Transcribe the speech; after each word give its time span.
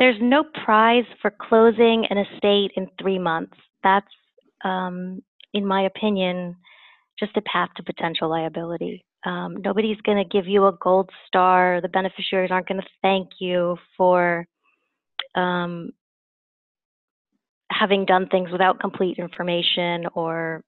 there's 0.00 0.16
no 0.20 0.42
prize 0.64 1.04
for 1.20 1.30
closing 1.30 2.06
an 2.08 2.16
estate 2.16 2.72
in 2.74 2.88
three 3.00 3.18
months. 3.18 3.56
That's, 3.84 4.06
um, 4.64 5.22
in 5.52 5.66
my 5.66 5.82
opinion, 5.82 6.56
just 7.18 7.36
a 7.36 7.42
path 7.42 7.68
to 7.76 7.82
potential 7.82 8.30
liability. 8.30 9.04
Um, 9.26 9.58
nobody's 9.62 10.00
going 10.00 10.16
to 10.16 10.24
give 10.24 10.48
you 10.48 10.66
a 10.66 10.72
gold 10.72 11.10
star. 11.26 11.80
The 11.82 11.88
beneficiaries 11.88 12.50
aren't 12.50 12.66
going 12.66 12.80
to 12.80 12.86
thank 13.02 13.28
you 13.40 13.76
for 13.98 14.46
um, 15.34 15.90
having 17.70 18.06
done 18.06 18.26
things 18.28 18.50
without 18.50 18.80
complete 18.80 19.18
information 19.18 20.06
or 20.14 20.64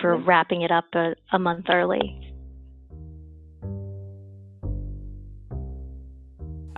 for 0.00 0.16
Mhm. 0.16 0.26
wrapping 0.26 0.62
it 0.62 0.70
up 0.70 0.84
a, 0.94 1.16
a 1.32 1.38
month 1.38 1.66
early. 1.68 2.37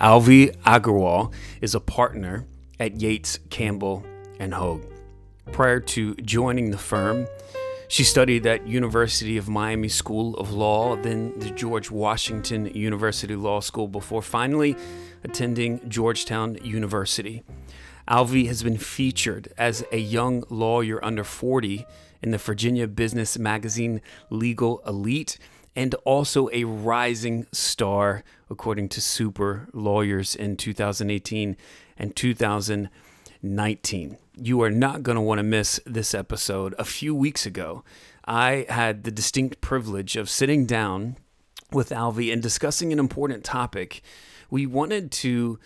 Alvi 0.00 0.56
Aggarwal 0.62 1.30
is 1.60 1.74
a 1.74 1.80
partner 1.80 2.46
at 2.78 3.02
Yates, 3.02 3.38
Campbell, 3.50 4.02
and 4.38 4.54
Hoeg. 4.54 4.82
Prior 5.52 5.78
to 5.78 6.14
joining 6.14 6.70
the 6.70 6.78
firm, 6.78 7.26
she 7.88 8.02
studied 8.02 8.46
at 8.46 8.66
University 8.66 9.36
of 9.36 9.50
Miami 9.50 9.88
School 9.88 10.34
of 10.36 10.52
Law, 10.52 10.96
then 10.96 11.38
the 11.38 11.50
George 11.50 11.90
Washington 11.90 12.64
University 12.74 13.36
Law 13.36 13.60
School 13.60 13.88
before 13.88 14.22
finally 14.22 14.74
attending 15.22 15.86
Georgetown 15.86 16.56
University. 16.64 17.42
Alvi 18.08 18.46
has 18.46 18.62
been 18.62 18.78
featured 18.78 19.52
as 19.58 19.84
a 19.92 19.98
young 19.98 20.44
lawyer 20.48 21.04
under 21.04 21.24
40 21.24 21.84
in 22.22 22.30
the 22.30 22.38
Virginia 22.38 22.86
Business 22.86 23.38
Magazine 23.38 24.00
Legal 24.30 24.80
Elite 24.86 25.36
and 25.76 25.94
also 26.04 26.48
a 26.52 26.64
rising 26.64 27.46
star, 27.52 28.24
according 28.48 28.88
to 28.90 29.00
Super 29.00 29.68
Lawyers 29.72 30.34
in 30.34 30.56
2018 30.56 31.56
and 31.96 32.16
2019. 32.16 34.18
You 34.36 34.62
are 34.62 34.70
not 34.70 35.02
going 35.02 35.16
to 35.16 35.22
want 35.22 35.38
to 35.38 35.44
miss 35.44 35.80
this 35.86 36.14
episode. 36.14 36.74
A 36.78 36.84
few 36.84 37.14
weeks 37.14 37.46
ago, 37.46 37.84
I 38.24 38.66
had 38.68 39.04
the 39.04 39.10
distinct 39.10 39.60
privilege 39.60 40.16
of 40.16 40.30
sitting 40.30 40.66
down 40.66 41.16
with 41.72 41.90
Alvi 41.90 42.32
and 42.32 42.42
discussing 42.42 42.92
an 42.92 42.98
important 42.98 43.44
topic. 43.44 44.02
We 44.50 44.66
wanted 44.66 45.12
to 45.12 45.60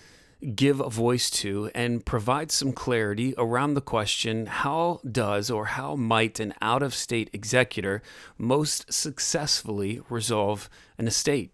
give 0.45 0.81
a 0.81 0.91
voice 0.91 1.31
to 1.31 1.70
and 1.75 2.05
provide 2.05 2.50
some 2.53 2.73
clarity 2.73 3.34
around 3.39 3.75
the 3.75 3.81
question 3.81 4.47
how 4.47 5.01
does 5.11 5.51
or 5.51 5.67
how 5.67 5.97
might 5.97 6.39
an 6.39 6.55
out 6.61 6.83
of 6.83 6.95
state 6.95 7.31
executor 7.33 8.03
most 8.39 8.92
successfully 8.92 10.01
resolve 10.09 10.69
an 10.98 11.06
estate? 11.06 11.51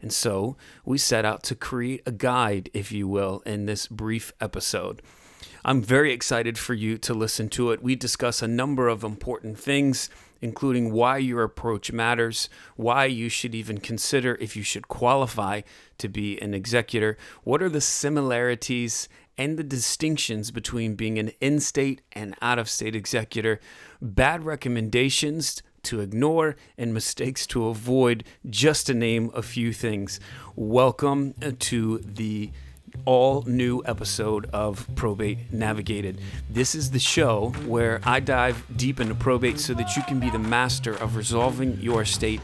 And 0.00 0.12
so 0.12 0.56
we 0.84 0.98
set 0.98 1.24
out 1.24 1.42
to 1.44 1.54
create 1.54 2.02
a 2.06 2.12
guide, 2.12 2.70
if 2.72 2.92
you 2.92 3.08
will, 3.08 3.42
in 3.44 3.66
this 3.66 3.88
brief 3.88 4.32
episode. 4.40 5.02
I'm 5.64 5.82
very 5.82 6.12
excited 6.12 6.56
for 6.56 6.74
you 6.74 6.98
to 6.98 7.14
listen 7.14 7.48
to 7.50 7.72
it. 7.72 7.82
We 7.82 7.96
discuss 7.96 8.40
a 8.40 8.48
number 8.48 8.88
of 8.88 9.02
important 9.02 9.58
things, 9.58 10.08
including 10.40 10.92
why 10.92 11.18
your 11.18 11.42
approach 11.42 11.90
matters, 11.90 12.48
why 12.76 13.06
you 13.06 13.28
should 13.28 13.54
even 13.54 13.78
consider 13.78 14.36
if 14.36 14.54
you 14.54 14.62
should 14.62 14.88
qualify 14.88 15.62
to 15.98 16.08
be 16.08 16.40
an 16.40 16.54
executor, 16.54 17.16
what 17.44 17.62
are 17.62 17.68
the 17.68 17.80
similarities 17.80 19.08
and 19.36 19.56
the 19.56 19.62
distinctions 19.62 20.50
between 20.50 20.94
being 20.94 21.18
an 21.18 21.30
in 21.40 21.60
state 21.60 22.00
and 22.12 22.34
out 22.42 22.58
of 22.58 22.68
state 22.68 22.96
executor, 22.96 23.60
bad 24.02 24.44
recommendations 24.44 25.62
to 25.84 26.00
ignore 26.00 26.56
and 26.76 26.92
mistakes 26.92 27.46
to 27.46 27.68
avoid, 27.68 28.24
just 28.50 28.86
to 28.86 28.94
name 28.94 29.30
a 29.34 29.42
few 29.42 29.72
things. 29.72 30.18
Welcome 30.56 31.34
uh, 31.40 31.52
to 31.60 31.98
the 31.98 32.50
all 33.04 33.42
new 33.42 33.82
episode 33.84 34.46
of 34.52 34.88
Probate 34.96 35.52
Navigated. 35.52 36.20
This 36.50 36.74
is 36.74 36.90
the 36.90 36.98
show 36.98 37.50
where 37.66 38.00
I 38.04 38.20
dive 38.20 38.64
deep 38.76 38.98
into 38.98 39.14
probate 39.14 39.60
so 39.60 39.74
that 39.74 39.94
you 39.96 40.02
can 40.02 40.18
be 40.18 40.30
the 40.30 40.38
master 40.38 40.94
of 40.94 41.16
resolving 41.16 41.78
your 41.80 42.02
estate 42.02 42.40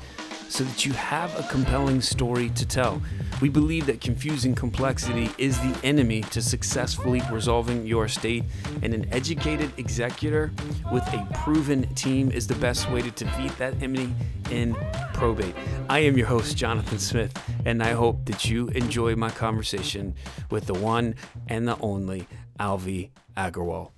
so 0.49 0.65
that 0.65 0.85
you 0.85 0.93
have 0.93 1.39
a 1.39 1.43
compelling 1.45 2.01
story 2.01 2.51
to 2.51 2.67
tell. 2.67 3.03
We 3.41 3.49
believe 3.49 3.87
that 3.87 4.01
confusing 4.01 4.55
complexity 4.55 5.31
is 5.39 5.59
the 5.59 5.77
enemy 5.83 6.23
to 6.31 6.41
successfully 6.41 7.23
resolving 7.31 7.87
your 7.87 8.07
estate, 8.07 8.45
and 8.83 8.95
an 8.95 9.07
educated 9.13 9.73
executor 9.77 10.53
with 10.93 11.03
a 11.13 11.27
proven 11.35 11.93
team 11.95 12.31
is 12.31 12.47
the 12.47 12.55
best 12.57 12.91
way 12.91 13.03
to 13.03 13.11
defeat 13.11 13.57
that 13.59 13.75
enemy 13.83 14.15
in 14.51 14.77
probate. 15.13 15.55
I 15.89 16.01
am 16.01 16.17
your 16.17 16.27
host, 16.27 16.57
Jonathan 16.57 16.99
Smith, 16.99 17.33
and 17.65 17.83
I 17.83 17.93
hope 17.93 18.25
that 18.27 18.45
you 18.45 18.69
enjoy 18.69 19.17
my 19.17 19.31
conversation 19.31 20.15
with 20.51 20.67
the 20.67 20.75
one 20.75 21.15
and 21.49 21.67
the 21.67 21.79
only 21.81 22.27
Alvi 22.61 23.11
Aggarwal. 23.37 23.91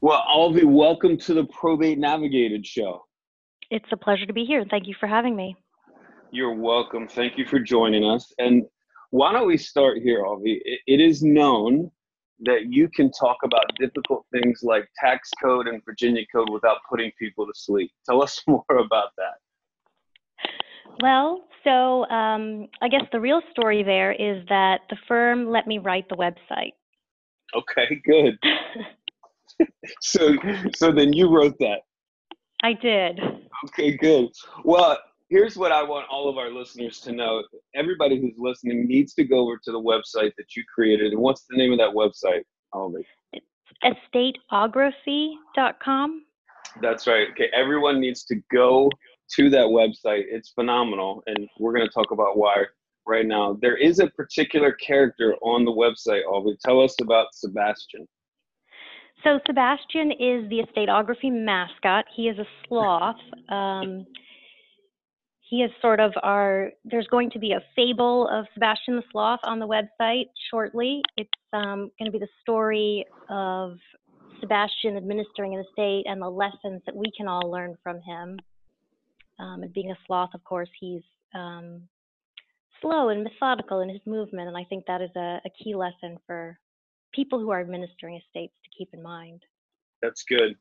Well, 0.00 0.24
Alvi, 0.28 0.64
welcome 0.64 1.16
to 1.18 1.34
the 1.34 1.44
Probate 1.44 1.98
Navigated 1.98 2.64
show. 2.64 3.07
It's 3.70 3.86
a 3.92 3.96
pleasure 3.96 4.26
to 4.26 4.32
be 4.32 4.44
here. 4.44 4.64
Thank 4.70 4.86
you 4.86 4.94
for 4.98 5.06
having 5.06 5.36
me. 5.36 5.56
You're 6.30 6.54
welcome. 6.54 7.08
Thank 7.08 7.38
you 7.38 7.46
for 7.46 7.58
joining 7.58 8.04
us. 8.04 8.32
And 8.38 8.64
why 9.10 9.32
don't 9.32 9.46
we 9.46 9.56
start 9.56 9.98
here, 9.98 10.24
Alvi? 10.24 10.60
It, 10.64 10.80
it 10.86 11.00
is 11.00 11.22
known 11.22 11.90
that 12.40 12.66
you 12.72 12.88
can 12.88 13.10
talk 13.10 13.36
about 13.42 13.64
difficult 13.78 14.24
things 14.32 14.60
like 14.62 14.88
tax 14.98 15.30
code 15.42 15.66
and 15.66 15.84
Virginia 15.84 16.22
code 16.30 16.50
without 16.50 16.78
putting 16.88 17.10
people 17.18 17.46
to 17.46 17.52
sleep. 17.54 17.90
Tell 18.06 18.22
us 18.22 18.40
more 18.46 18.64
about 18.70 19.10
that. 19.16 20.48
Well, 21.02 21.44
so 21.64 22.06
um, 22.08 22.68
I 22.82 22.88
guess 22.88 23.02
the 23.12 23.20
real 23.20 23.40
story 23.50 23.82
there 23.82 24.12
is 24.12 24.44
that 24.48 24.80
the 24.90 24.96
firm 25.06 25.50
let 25.50 25.66
me 25.66 25.78
write 25.78 26.08
the 26.08 26.16
website. 26.16 26.72
Okay, 27.54 28.00
good. 28.04 28.38
So, 30.00 30.36
so 30.76 30.92
then 30.92 31.12
you 31.12 31.34
wrote 31.34 31.58
that. 31.58 31.80
I 32.62 32.74
did. 32.74 33.20
Okay, 33.66 33.96
good. 33.96 34.28
Well, 34.64 34.98
here's 35.28 35.56
what 35.56 35.72
I 35.72 35.82
want 35.82 36.06
all 36.08 36.28
of 36.28 36.38
our 36.38 36.50
listeners 36.50 37.00
to 37.00 37.10
know. 37.12 37.42
Everybody 37.74 38.20
who's 38.20 38.36
listening 38.38 38.86
needs 38.86 39.14
to 39.14 39.24
go 39.24 39.40
over 39.40 39.58
to 39.64 39.72
the 39.72 39.80
website 39.80 40.30
that 40.38 40.54
you 40.56 40.62
created. 40.72 41.12
And 41.12 41.20
what's 41.20 41.44
the 41.48 41.56
name 41.56 41.72
of 41.72 41.78
that 41.78 41.90
website, 41.90 42.44
Alvi? 42.74 43.04
Estateography.com. 43.84 46.24
That's 46.80 47.06
right. 47.06 47.28
Okay, 47.30 47.50
everyone 47.54 48.00
needs 48.00 48.24
to 48.24 48.36
go 48.52 48.90
to 49.34 49.50
that 49.50 49.66
website. 49.66 50.24
It's 50.28 50.48
phenomenal, 50.50 51.22
and 51.26 51.48
we're 51.58 51.72
going 51.72 51.86
to 51.86 51.92
talk 51.92 52.12
about 52.12 52.38
why 52.38 52.64
right 53.06 53.26
now. 53.26 53.58
There 53.60 53.76
is 53.76 53.98
a 53.98 54.06
particular 54.08 54.72
character 54.72 55.34
on 55.42 55.64
the 55.64 55.72
website. 55.72 56.24
Alvi, 56.26 56.56
tell 56.64 56.80
us 56.80 56.94
about 57.02 57.26
Sebastian. 57.32 58.06
So 59.24 59.40
Sebastian 59.46 60.12
is 60.12 60.48
the 60.48 60.62
estateography 60.62 61.32
mascot. 61.32 62.04
He 62.14 62.28
is 62.28 62.38
a 62.38 62.46
sloth. 62.66 63.16
Um, 63.48 64.06
he 65.40 65.62
is 65.62 65.70
sort 65.80 65.98
of 65.98 66.12
our. 66.22 66.70
There's 66.84 67.06
going 67.08 67.30
to 67.30 67.38
be 67.38 67.52
a 67.52 67.62
fable 67.74 68.28
of 68.28 68.46
Sebastian 68.54 68.96
the 68.96 69.02
sloth 69.10 69.40
on 69.44 69.58
the 69.58 69.66
website 69.66 70.26
shortly. 70.50 71.02
It's 71.16 71.30
um, 71.52 71.90
going 71.98 72.06
to 72.06 72.10
be 72.10 72.18
the 72.18 72.28
story 72.42 73.06
of 73.28 73.78
Sebastian 74.40 74.96
administering 74.96 75.54
an 75.54 75.64
estate 75.68 76.04
and 76.06 76.22
the 76.22 76.28
lessons 76.28 76.82
that 76.86 76.94
we 76.94 77.10
can 77.16 77.26
all 77.26 77.50
learn 77.50 77.76
from 77.82 78.00
him. 78.00 78.38
Um, 79.40 79.62
and 79.62 79.72
being 79.72 79.90
a 79.90 79.98
sloth, 80.06 80.30
of 80.34 80.44
course, 80.44 80.68
he's 80.78 81.02
um, 81.34 81.82
slow 82.80 83.08
and 83.08 83.24
methodical 83.24 83.80
in 83.80 83.88
his 83.88 84.00
movement, 84.04 84.48
and 84.48 84.56
I 84.56 84.64
think 84.64 84.84
that 84.86 85.00
is 85.00 85.10
a, 85.16 85.40
a 85.44 85.50
key 85.62 85.74
lesson 85.74 86.18
for 86.26 86.58
people 87.12 87.38
who 87.38 87.50
are 87.50 87.60
administering 87.60 88.16
estates 88.16 88.54
to 88.64 88.70
keep 88.76 88.88
in 88.92 89.02
mind. 89.02 89.42
That's 90.02 90.22
good. 90.24 90.54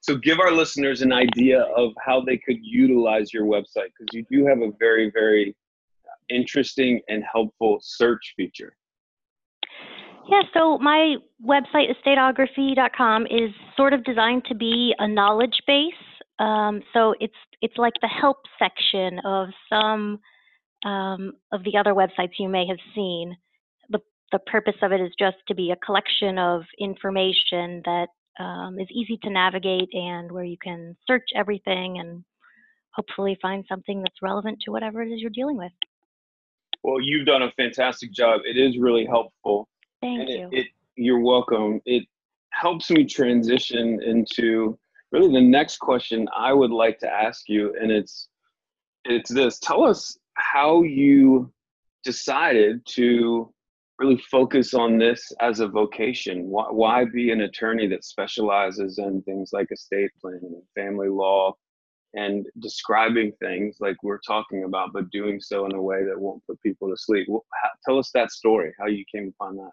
So, 0.00 0.16
give 0.16 0.38
our 0.38 0.52
listeners 0.52 1.00
an 1.02 1.12
idea 1.12 1.62
of 1.76 1.92
how 2.04 2.20
they 2.20 2.36
could 2.36 2.58
utilize 2.60 3.32
your 3.32 3.44
website 3.44 3.90
because 3.98 4.08
you 4.12 4.24
do 4.30 4.46
have 4.46 4.58
a 4.58 4.70
very, 4.78 5.10
very 5.10 5.56
interesting 6.28 7.00
and 7.08 7.24
helpful 7.30 7.78
search 7.82 8.34
feature. 8.36 8.76
Yeah, 10.28 10.42
so 10.54 10.78
my 10.78 11.16
website, 11.44 11.88
estateography.com, 11.94 13.26
is 13.26 13.50
sort 13.76 13.92
of 13.92 14.04
designed 14.04 14.44
to 14.46 14.54
be 14.54 14.94
a 14.98 15.06
knowledge 15.06 15.60
base. 15.66 15.92
Um, 16.38 16.82
so 16.92 17.14
it's 17.20 17.34
it's 17.60 17.76
like 17.76 17.92
the 18.00 18.08
help 18.08 18.38
section 18.58 19.20
of 19.24 19.48
some 19.68 20.20
um, 20.84 21.32
of 21.52 21.62
the 21.64 21.76
other 21.78 21.94
websites 21.94 22.32
you 22.38 22.48
may 22.48 22.66
have 22.66 22.78
seen. 22.94 23.36
The 24.32 24.38
purpose 24.40 24.76
of 24.82 24.92
it 24.92 25.00
is 25.00 25.12
just 25.18 25.36
to 25.48 25.54
be 25.54 25.70
a 25.70 25.76
collection 25.76 26.38
of 26.38 26.62
information 26.78 27.82
that 27.84 28.08
um, 28.38 28.78
is 28.80 28.88
easy 28.90 29.18
to 29.22 29.30
navigate 29.30 29.88
and 29.92 30.30
where 30.30 30.44
you 30.44 30.56
can 30.62 30.96
search 31.06 31.28
everything 31.36 31.98
and 31.98 32.24
hopefully 32.92 33.38
find 33.40 33.64
something 33.68 34.02
that's 34.02 34.22
relevant 34.22 34.58
to 34.64 34.72
whatever 34.72 35.02
it 35.02 35.10
is 35.12 35.20
you're 35.20 35.30
dealing 35.30 35.56
with. 35.56 35.72
Well, 36.82 37.00
you've 37.00 37.26
done 37.26 37.42
a 37.42 37.50
fantastic 37.52 38.12
job. 38.12 38.40
It 38.44 38.58
is 38.58 38.78
really 38.78 39.06
helpful. 39.06 39.68
Thank 40.00 40.20
and 40.20 40.28
you. 40.28 40.48
It, 40.52 40.58
it, 40.58 40.66
you're 40.96 41.20
welcome. 41.20 41.80
It 41.86 42.04
helps 42.50 42.90
me 42.90 43.04
transition 43.04 44.02
into 44.02 44.78
really 45.12 45.32
the 45.32 45.40
next 45.40 45.78
question 45.78 46.28
I 46.36 46.52
would 46.52 46.70
like 46.70 46.98
to 47.00 47.08
ask 47.08 47.48
you, 47.48 47.74
and 47.80 47.90
it's 47.90 48.28
it's 49.04 49.30
this: 49.30 49.58
Tell 49.58 49.84
us 49.84 50.18
how 50.34 50.82
you 50.82 51.52
decided 52.04 52.84
to 52.86 53.52
really 53.98 54.18
focus 54.30 54.74
on 54.74 54.98
this 54.98 55.32
as 55.40 55.60
a 55.60 55.68
vocation? 55.68 56.48
Why, 56.48 56.66
why 56.70 57.04
be 57.04 57.30
an 57.30 57.42
attorney 57.42 57.86
that 57.88 58.04
specializes 58.04 58.98
in 58.98 59.22
things 59.22 59.50
like 59.52 59.68
estate 59.72 60.10
planning 60.20 60.40
and 60.54 60.62
family 60.74 61.08
law 61.08 61.54
and 62.14 62.46
describing 62.60 63.32
things 63.40 63.76
like 63.80 63.96
we're 64.02 64.20
talking 64.26 64.64
about, 64.64 64.92
but 64.92 65.10
doing 65.10 65.40
so 65.40 65.66
in 65.66 65.74
a 65.74 65.82
way 65.82 66.04
that 66.04 66.18
won't 66.18 66.44
put 66.46 66.60
people 66.62 66.88
to 66.88 66.96
sleep? 66.96 67.26
Well, 67.28 67.44
how, 67.62 67.70
tell 67.84 67.98
us 67.98 68.10
that 68.14 68.30
story, 68.30 68.72
how 68.78 68.86
you 68.86 69.04
came 69.12 69.32
upon 69.38 69.56
that. 69.56 69.70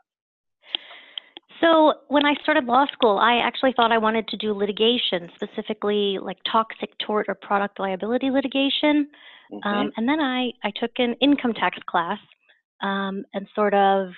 So, 1.59 1.93
when 2.07 2.25
I 2.25 2.33
started 2.41 2.65
law 2.65 2.87
school, 2.91 3.19
I 3.19 3.35
actually 3.35 3.73
thought 3.73 3.91
I 3.91 3.99
wanted 3.99 4.27
to 4.29 4.37
do 4.37 4.51
litigation, 4.51 5.29
specifically 5.35 6.17
like 6.19 6.37
toxic 6.51 6.89
tort 7.05 7.27
or 7.29 7.35
product 7.35 7.79
liability 7.79 8.31
litigation. 8.31 9.07
Mm-hmm. 9.51 9.67
Um, 9.67 9.91
and 9.95 10.09
then 10.09 10.19
I, 10.19 10.53
I 10.63 10.71
took 10.71 10.91
an 10.97 11.13
income 11.21 11.53
tax 11.53 11.77
class 11.87 12.17
um, 12.81 13.23
and 13.33 13.47
sort 13.55 13.73
of, 13.73 14.09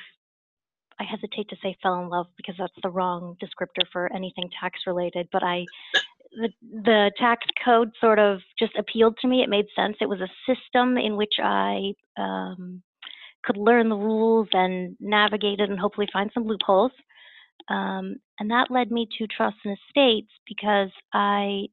I 0.99 1.03
hesitate 1.03 1.49
to 1.49 1.55
say 1.61 1.75
fell 1.81 2.01
in 2.01 2.09
love 2.09 2.27
because 2.37 2.55
that's 2.57 2.73
the 2.81 2.89
wrong 2.89 3.35
descriptor 3.41 3.85
for 3.91 4.11
anything 4.13 4.49
tax 4.59 4.79
related, 4.85 5.27
but 5.31 5.43
I, 5.43 5.65
the, 6.35 6.49
the 6.61 7.11
tax 7.17 7.45
code 7.63 7.91
sort 7.99 8.19
of 8.19 8.39
just 8.57 8.73
appealed 8.77 9.17
to 9.21 9.27
me. 9.27 9.41
It 9.41 9.49
made 9.49 9.65
sense. 9.75 9.97
It 10.01 10.09
was 10.09 10.21
a 10.21 10.29
system 10.47 10.97
in 10.97 11.15
which 11.15 11.33
I 11.43 11.93
um, 12.17 12.81
could 13.43 13.57
learn 13.57 13.89
the 13.89 13.95
rules 13.95 14.47
and 14.53 14.95
navigate 14.99 15.59
it 15.59 15.69
and 15.69 15.79
hopefully 15.79 16.07
find 16.11 16.31
some 16.33 16.45
loopholes. 16.45 16.91
Um, 17.69 18.17
and 18.39 18.49
that 18.51 18.71
led 18.71 18.91
me 18.91 19.07
to 19.17 19.27
trust 19.27 19.57
and 19.63 19.77
estates 19.87 20.31
because 20.47 20.89
I 21.13 21.67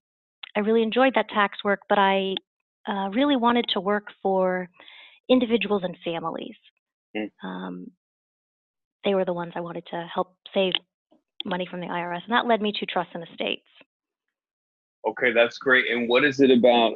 I 0.56 0.60
really 0.60 0.82
enjoyed 0.82 1.14
that 1.14 1.28
tax 1.28 1.58
work, 1.64 1.80
but 1.88 1.98
I 1.98 2.34
uh, 2.88 3.08
really 3.10 3.36
wanted 3.36 3.66
to 3.72 3.80
work 3.80 4.08
for 4.22 4.68
individuals 5.28 5.82
and 5.84 5.96
families. 6.04 6.56
Mm. 7.16 7.30
Um, 7.42 7.90
they 9.04 9.14
were 9.14 9.24
the 9.24 9.32
ones 9.32 9.52
I 9.54 9.60
wanted 9.60 9.86
to 9.90 10.06
help 10.12 10.36
save 10.52 10.72
money 11.44 11.66
from 11.70 11.80
the 11.80 11.86
IRS, 11.86 12.24
and 12.24 12.32
that 12.32 12.46
led 12.46 12.60
me 12.60 12.72
to 12.72 12.86
trust 12.86 13.10
and 13.14 13.26
estates. 13.28 13.66
Okay, 15.08 15.32
that's 15.32 15.58
great. 15.58 15.90
And 15.90 16.08
what 16.08 16.24
is 16.24 16.40
it 16.40 16.50
about 16.50 16.94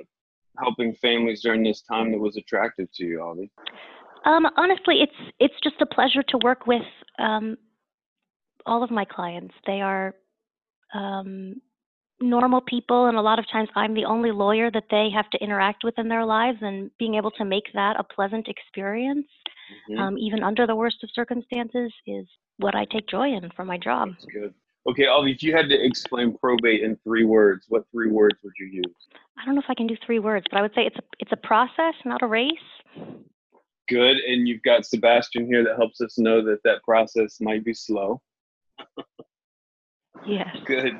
helping 0.58 0.94
families 0.94 1.42
during 1.42 1.62
this 1.62 1.82
time 1.82 2.12
that 2.12 2.18
was 2.18 2.36
attractive 2.36 2.88
to 2.94 3.04
you, 3.04 3.22
Avi? 3.22 3.50
Um, 4.24 4.46
honestly, 4.56 5.00
it's 5.00 5.34
it's 5.38 5.54
just 5.62 5.80
a 5.80 5.86
pleasure 5.86 6.22
to 6.28 6.38
work 6.42 6.66
with 6.66 6.82
um, 7.18 7.56
all 8.66 8.82
of 8.82 8.90
my 8.90 9.04
clients. 9.04 9.54
They 9.66 9.80
are 9.80 10.14
um, 10.94 11.60
normal 12.24 12.60
people, 12.60 13.06
and 13.06 13.16
a 13.16 13.22
lot 13.22 13.38
of 13.38 13.48
times 13.50 13.68
I'm 13.74 13.94
the 13.94 14.04
only 14.04 14.32
lawyer 14.32 14.70
that 14.70 14.84
they 14.90 15.08
have 15.14 15.28
to 15.30 15.38
interact 15.42 15.84
with 15.84 15.98
in 15.98 16.08
their 16.08 16.24
lives, 16.24 16.58
and 16.60 16.90
being 16.98 17.14
able 17.14 17.30
to 17.32 17.44
make 17.44 17.64
that 17.74 17.98
a 17.98 18.04
pleasant 18.04 18.48
experience, 18.48 19.26
mm-hmm. 19.90 20.00
um, 20.00 20.18
even 20.18 20.42
under 20.42 20.66
the 20.66 20.74
worst 20.74 21.02
of 21.02 21.10
circumstances, 21.14 21.92
is 22.06 22.26
what 22.58 22.74
I 22.74 22.84
take 22.86 23.08
joy 23.08 23.32
in 23.32 23.50
for 23.54 23.64
my 23.64 23.78
job. 23.78 24.10
That's 24.10 24.26
good. 24.26 24.54
Okay, 24.86 25.06
Avi, 25.06 25.32
if 25.32 25.42
you 25.42 25.56
had 25.56 25.68
to 25.70 25.82
explain 25.82 26.36
probate 26.36 26.82
in 26.82 26.96
three 27.04 27.24
words, 27.24 27.64
what 27.68 27.84
three 27.90 28.10
words 28.10 28.36
would 28.42 28.52
you 28.58 28.66
use? 28.66 28.94
I 29.38 29.44
don't 29.44 29.54
know 29.54 29.62
if 29.62 29.70
I 29.70 29.74
can 29.74 29.86
do 29.86 29.96
three 30.04 30.18
words, 30.18 30.46
but 30.50 30.58
I 30.58 30.62
would 30.62 30.74
say 30.74 30.82
it's 30.82 30.96
a 30.96 31.02
it's 31.18 31.32
a 31.32 31.36
process, 31.36 31.94
not 32.04 32.22
a 32.22 32.26
race. 32.26 32.52
Good, 33.88 34.16
and 34.18 34.46
you've 34.46 34.62
got 34.62 34.84
Sebastian 34.84 35.46
here 35.46 35.64
that 35.64 35.76
helps 35.76 36.00
us 36.00 36.18
know 36.18 36.44
that 36.44 36.62
that 36.64 36.82
process 36.84 37.38
might 37.40 37.64
be 37.64 37.74
slow. 37.74 38.20
yes. 40.26 40.56
Good. 40.64 40.98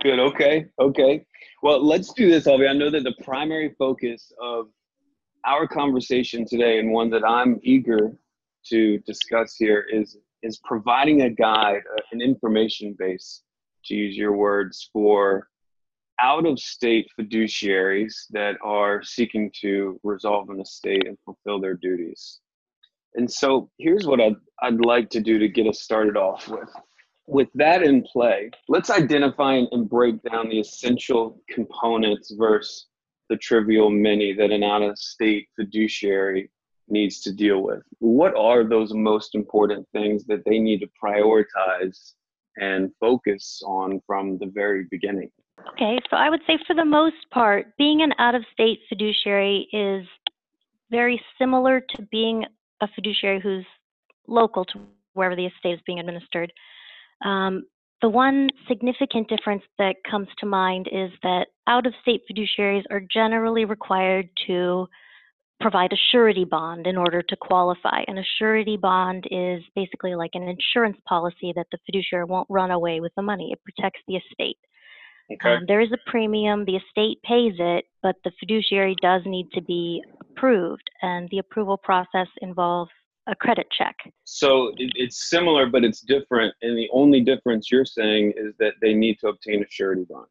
Good. 0.00 0.18
Okay. 0.18 0.66
Okay. 0.80 1.24
Well, 1.62 1.84
let's 1.84 2.12
do 2.12 2.30
this, 2.30 2.46
Avi. 2.46 2.66
I 2.66 2.72
know 2.72 2.90
that 2.90 3.04
the 3.04 3.14
primary 3.22 3.74
focus 3.78 4.32
of 4.42 4.66
our 5.46 5.66
conversation 5.66 6.46
today, 6.46 6.78
and 6.78 6.90
one 6.90 7.10
that 7.10 7.24
I'm 7.24 7.60
eager 7.62 8.16
to 8.66 8.98
discuss 9.00 9.56
here, 9.56 9.86
is 9.92 10.16
is 10.42 10.58
providing 10.64 11.22
a 11.22 11.30
guide, 11.30 11.82
uh, 11.96 12.02
an 12.12 12.20
information 12.20 12.94
base, 12.98 13.42
to 13.86 13.94
use 13.94 14.16
your 14.16 14.32
words, 14.32 14.90
for 14.92 15.48
out 16.20 16.46
of 16.46 16.58
state 16.58 17.08
fiduciaries 17.18 18.26
that 18.30 18.56
are 18.62 19.02
seeking 19.02 19.50
to 19.60 19.98
resolve 20.02 20.50
an 20.50 20.60
estate 20.60 21.06
and 21.06 21.18
fulfill 21.24 21.60
their 21.60 21.74
duties. 21.74 22.40
And 23.14 23.30
so 23.30 23.70
here's 23.78 24.06
what 24.06 24.20
I'd, 24.20 24.36
I'd 24.62 24.84
like 24.84 25.10
to 25.10 25.20
do 25.20 25.38
to 25.38 25.48
get 25.48 25.66
us 25.66 25.80
started 25.80 26.16
off 26.16 26.48
with. 26.48 26.68
With 27.26 27.48
that 27.54 27.82
in 27.82 28.02
play, 28.02 28.50
let's 28.68 28.90
identify 28.90 29.54
and 29.54 29.88
break 29.88 30.22
down 30.22 30.48
the 30.48 30.60
essential 30.60 31.40
components 31.48 32.34
versus 32.36 32.86
the 33.30 33.36
trivial 33.36 33.88
many 33.88 34.34
that 34.34 34.50
an 34.50 34.62
out 34.62 34.82
of 34.82 34.98
state 34.98 35.48
fiduciary 35.56 36.50
needs 36.88 37.20
to 37.22 37.32
deal 37.32 37.62
with. 37.62 37.82
What 37.98 38.36
are 38.36 38.64
those 38.64 38.92
most 38.92 39.34
important 39.34 39.86
things 39.92 40.26
that 40.26 40.44
they 40.44 40.58
need 40.58 40.80
to 40.80 40.88
prioritize 41.02 42.12
and 42.58 42.92
focus 43.00 43.62
on 43.66 44.00
from 44.06 44.38
the 44.38 44.50
very 44.54 44.86
beginning? 44.90 45.30
Okay, 45.72 45.98
so 46.10 46.16
I 46.16 46.28
would 46.28 46.42
say 46.46 46.58
for 46.66 46.74
the 46.74 46.84
most 46.84 47.30
part, 47.30 47.76
being 47.78 48.02
an 48.02 48.12
out 48.18 48.34
of 48.34 48.44
state 48.52 48.80
fiduciary 48.88 49.68
is 49.72 50.06
very 50.90 51.20
similar 51.38 51.80
to 51.80 52.02
being 52.10 52.44
a 52.80 52.88
fiduciary 52.94 53.40
who's 53.40 53.64
local 54.26 54.64
to 54.66 54.80
wherever 55.14 55.34
the 55.34 55.46
estate 55.46 55.74
is 55.74 55.80
being 55.86 56.00
administered. 56.00 56.52
Um, 57.24 57.64
the 58.02 58.08
one 58.08 58.50
significant 58.68 59.28
difference 59.28 59.62
that 59.78 59.96
comes 60.08 60.28
to 60.38 60.46
mind 60.46 60.88
is 60.92 61.10
that 61.22 61.46
out 61.66 61.86
of 61.86 61.94
state 62.02 62.22
fiduciaries 62.30 62.82
are 62.90 63.00
generally 63.00 63.64
required 63.64 64.28
to 64.46 64.86
provide 65.60 65.92
a 65.92 65.96
surety 66.12 66.44
bond 66.44 66.86
in 66.86 66.98
order 66.98 67.22
to 67.22 67.36
qualify. 67.36 68.02
And 68.06 68.18
a 68.18 68.24
surety 68.38 68.76
bond 68.76 69.24
is 69.30 69.62
basically 69.74 70.14
like 70.14 70.32
an 70.34 70.42
insurance 70.42 70.98
policy 71.08 71.52
that 71.56 71.66
the 71.72 71.78
fiduciary 71.86 72.24
won't 72.24 72.48
run 72.50 72.70
away 72.70 73.00
with 73.00 73.12
the 73.16 73.22
money, 73.22 73.50
it 73.52 73.60
protects 73.64 74.00
the 74.06 74.16
estate. 74.16 74.58
Okay. 75.32 75.54
Um, 75.54 75.64
there 75.66 75.80
is 75.80 75.90
a 75.90 76.10
premium, 76.10 76.66
the 76.66 76.76
estate 76.76 77.22
pays 77.22 77.54
it, 77.58 77.86
but 78.02 78.16
the 78.24 78.32
fiduciary 78.38 78.94
does 79.00 79.22
need 79.24 79.50
to 79.54 79.62
be 79.62 80.02
approved, 80.20 80.90
and 81.00 81.28
the 81.30 81.38
approval 81.38 81.78
process 81.78 82.28
involves 82.42 82.90
a 83.26 83.34
credit 83.34 83.66
check. 83.76 83.96
So 84.24 84.72
it's 84.76 85.28
similar, 85.30 85.66
but 85.66 85.84
it's 85.84 86.00
different. 86.00 86.54
And 86.62 86.76
the 86.76 86.88
only 86.92 87.20
difference 87.20 87.70
you're 87.70 87.84
saying 87.84 88.34
is 88.36 88.54
that 88.58 88.74
they 88.82 88.92
need 88.92 89.18
to 89.20 89.28
obtain 89.28 89.62
a 89.62 89.66
surety 89.70 90.06
bond. 90.08 90.26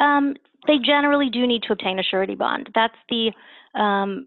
Um, 0.00 0.34
they 0.66 0.78
generally 0.78 1.30
do 1.30 1.46
need 1.46 1.62
to 1.64 1.72
obtain 1.72 1.98
a 1.98 2.02
surety 2.02 2.34
bond. 2.34 2.70
That's 2.74 2.94
the 3.08 3.32
um, 3.78 4.26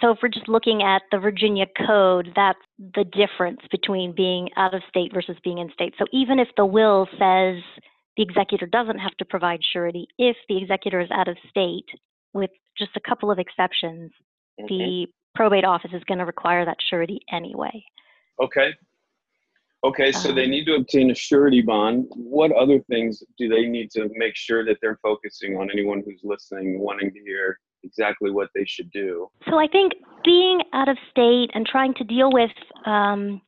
so 0.00 0.12
if 0.12 0.18
we're 0.22 0.28
just 0.28 0.48
looking 0.48 0.82
at 0.82 1.02
the 1.10 1.18
Virginia 1.18 1.66
code, 1.86 2.32
that's 2.36 2.60
the 2.78 3.04
difference 3.04 3.60
between 3.70 4.14
being 4.14 4.48
out 4.56 4.72
of 4.72 4.82
state 4.88 5.12
versus 5.12 5.36
being 5.42 5.58
in 5.58 5.70
state. 5.72 5.94
So 5.98 6.04
even 6.12 6.38
if 6.38 6.48
the 6.56 6.64
will 6.64 7.08
says 7.12 7.62
the 8.16 8.22
executor 8.22 8.66
doesn't 8.66 8.98
have 8.98 9.16
to 9.16 9.24
provide 9.24 9.60
surety, 9.72 10.06
if 10.16 10.36
the 10.48 10.58
executor 10.58 11.00
is 11.00 11.10
out 11.10 11.26
of 11.26 11.36
state, 11.48 11.86
with 12.32 12.50
just 12.78 12.92
a 12.96 13.00
couple 13.00 13.30
of 13.30 13.38
exceptions, 13.40 14.12
okay. 14.62 14.68
the 14.68 15.06
probate 15.34 15.64
office 15.64 15.90
is 15.92 16.02
going 16.04 16.18
to 16.18 16.24
require 16.24 16.64
that 16.64 16.76
surety 16.88 17.20
anyway. 17.32 17.84
Okay. 18.42 18.74
Okay, 19.82 20.12
so 20.12 20.28
um, 20.28 20.34
they 20.34 20.46
need 20.46 20.66
to 20.66 20.74
obtain 20.74 21.10
a 21.10 21.14
surety 21.14 21.62
bond. 21.62 22.06
What 22.10 22.52
other 22.52 22.80
things 22.90 23.22
do 23.38 23.48
they 23.48 23.62
need 23.66 23.90
to 23.92 24.10
make 24.14 24.36
sure 24.36 24.62
that 24.66 24.76
they're 24.82 24.98
focusing 25.02 25.56
on? 25.56 25.70
Anyone 25.72 26.02
who's 26.04 26.20
listening, 26.22 26.78
wanting 26.78 27.10
to 27.12 27.20
hear 27.20 27.58
exactly 27.82 28.30
what 28.30 28.50
they 28.54 28.64
should 28.66 28.90
do. 28.90 29.28
So 29.48 29.58
I 29.58 29.66
think 29.66 29.94
being 30.22 30.60
out 30.74 30.88
of 30.90 30.98
state 31.10 31.50
and 31.54 31.66
trying 31.66 31.94
to 31.94 32.04
deal 32.04 32.30
with 32.30 32.50
um, 32.84 33.40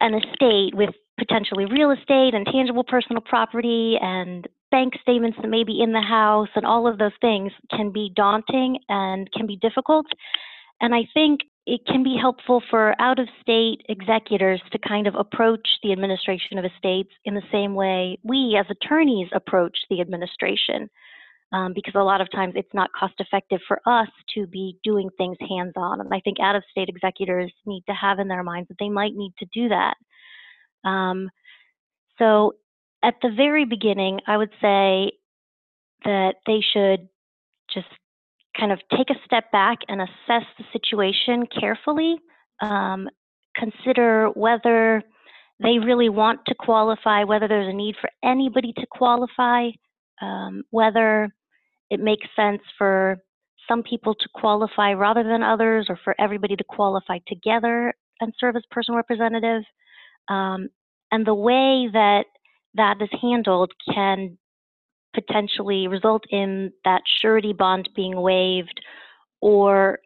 an 0.00 0.14
estate 0.14 0.74
with 0.74 0.90
potentially 1.18 1.64
real 1.64 1.90
estate 1.90 2.34
and 2.34 2.46
tangible 2.46 2.84
personal 2.84 3.22
property 3.22 3.96
and 4.00 4.46
bank 4.70 4.94
statements 5.00 5.38
that 5.40 5.48
may 5.48 5.64
be 5.64 5.80
in 5.80 5.92
the 5.92 6.00
house 6.00 6.48
and 6.54 6.66
all 6.66 6.86
of 6.86 6.98
those 6.98 7.12
things 7.20 7.52
can 7.70 7.90
be 7.90 8.12
daunting 8.14 8.78
and 8.88 9.30
can 9.32 9.46
be 9.46 9.56
difficult. 9.56 10.06
And 10.80 10.94
I 10.94 11.02
think 11.14 11.40
it 11.66 11.80
can 11.86 12.02
be 12.02 12.16
helpful 12.18 12.62
for 12.70 12.94
out 13.00 13.18
of 13.18 13.28
state 13.42 13.82
executors 13.88 14.62
to 14.72 14.78
kind 14.78 15.06
of 15.06 15.14
approach 15.14 15.68
the 15.82 15.92
administration 15.92 16.58
of 16.58 16.64
estates 16.64 17.10
in 17.24 17.34
the 17.34 17.42
same 17.52 17.74
way 17.74 18.18
we 18.22 18.56
as 18.58 18.66
attorneys 18.70 19.28
approach 19.34 19.76
the 19.90 20.00
administration. 20.00 20.88
Um, 21.50 21.72
because 21.74 21.94
a 21.94 22.04
lot 22.04 22.20
of 22.20 22.30
times 22.30 22.52
it's 22.56 22.74
not 22.74 22.90
cost 22.92 23.14
effective 23.20 23.60
for 23.66 23.80
us 23.86 24.08
to 24.34 24.46
be 24.46 24.76
doing 24.84 25.08
things 25.16 25.38
hands 25.48 25.72
on. 25.76 26.02
And 26.02 26.12
I 26.12 26.20
think 26.20 26.36
out 26.40 26.56
of 26.56 26.62
state 26.70 26.90
executors 26.90 27.50
need 27.64 27.84
to 27.88 27.94
have 27.94 28.18
in 28.18 28.28
their 28.28 28.42
minds 28.42 28.68
that 28.68 28.76
they 28.78 28.90
might 28.90 29.14
need 29.14 29.32
to 29.38 29.46
do 29.54 29.70
that. 29.70 29.94
Um, 30.86 31.30
so 32.18 32.52
at 33.02 33.14
the 33.22 33.30
very 33.36 33.64
beginning, 33.64 34.20
I 34.26 34.36
would 34.36 34.50
say 34.60 35.12
that 36.04 36.34
they 36.46 36.60
should 36.72 37.08
just 37.72 37.86
kind 38.58 38.72
of 38.72 38.80
take 38.96 39.10
a 39.10 39.24
step 39.24 39.50
back 39.52 39.78
and 39.88 40.00
assess 40.00 40.44
the 40.58 40.64
situation 40.72 41.46
carefully, 41.46 42.16
um, 42.60 43.08
consider 43.54 44.28
whether 44.34 45.02
they 45.60 45.78
really 45.78 46.08
want 46.08 46.40
to 46.46 46.54
qualify, 46.54 47.24
whether 47.24 47.48
there's 47.48 47.68
a 47.72 47.76
need 47.76 47.96
for 48.00 48.10
anybody 48.24 48.72
to 48.74 48.86
qualify, 48.90 49.68
um, 50.20 50.62
whether 50.70 51.28
it 51.90 52.00
makes 52.00 52.26
sense 52.36 52.62
for 52.76 53.18
some 53.68 53.82
people 53.82 54.14
to 54.14 54.28
qualify 54.34 54.92
rather 54.92 55.22
than 55.22 55.42
others, 55.42 55.86
or 55.88 55.98
for 56.02 56.14
everybody 56.18 56.56
to 56.56 56.64
qualify 56.64 57.18
together. 57.26 57.94
and 58.20 58.34
serve 58.38 58.56
as 58.56 58.64
personal 58.70 58.96
representative. 58.96 59.62
Um, 60.28 60.68
and 61.12 61.26
the 61.26 61.34
way 61.34 61.88
that 61.92 62.24
that 62.78 62.96
is 63.02 63.08
handled 63.20 63.72
can 63.92 64.38
potentially 65.14 65.88
result 65.88 66.24
in 66.30 66.72
that 66.84 67.02
surety 67.20 67.52
bond 67.52 67.88
being 67.94 68.20
waived, 68.20 68.80
or 69.40 69.98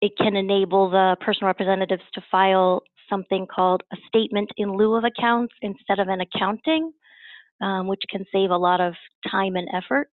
it 0.00 0.12
can 0.18 0.36
enable 0.36 0.90
the 0.90 1.16
personal 1.20 1.48
representatives 1.48 2.02
to 2.14 2.22
file 2.30 2.82
something 3.08 3.46
called 3.46 3.82
a 3.92 3.96
statement 4.08 4.50
in 4.56 4.76
lieu 4.76 4.94
of 4.94 5.04
accounts 5.04 5.54
instead 5.62 5.98
of 5.98 6.08
an 6.08 6.20
accounting, 6.20 6.92
um, 7.60 7.86
which 7.86 8.02
can 8.10 8.24
save 8.32 8.50
a 8.50 8.56
lot 8.56 8.80
of 8.80 8.94
time 9.30 9.56
and 9.56 9.68
effort. 9.74 10.08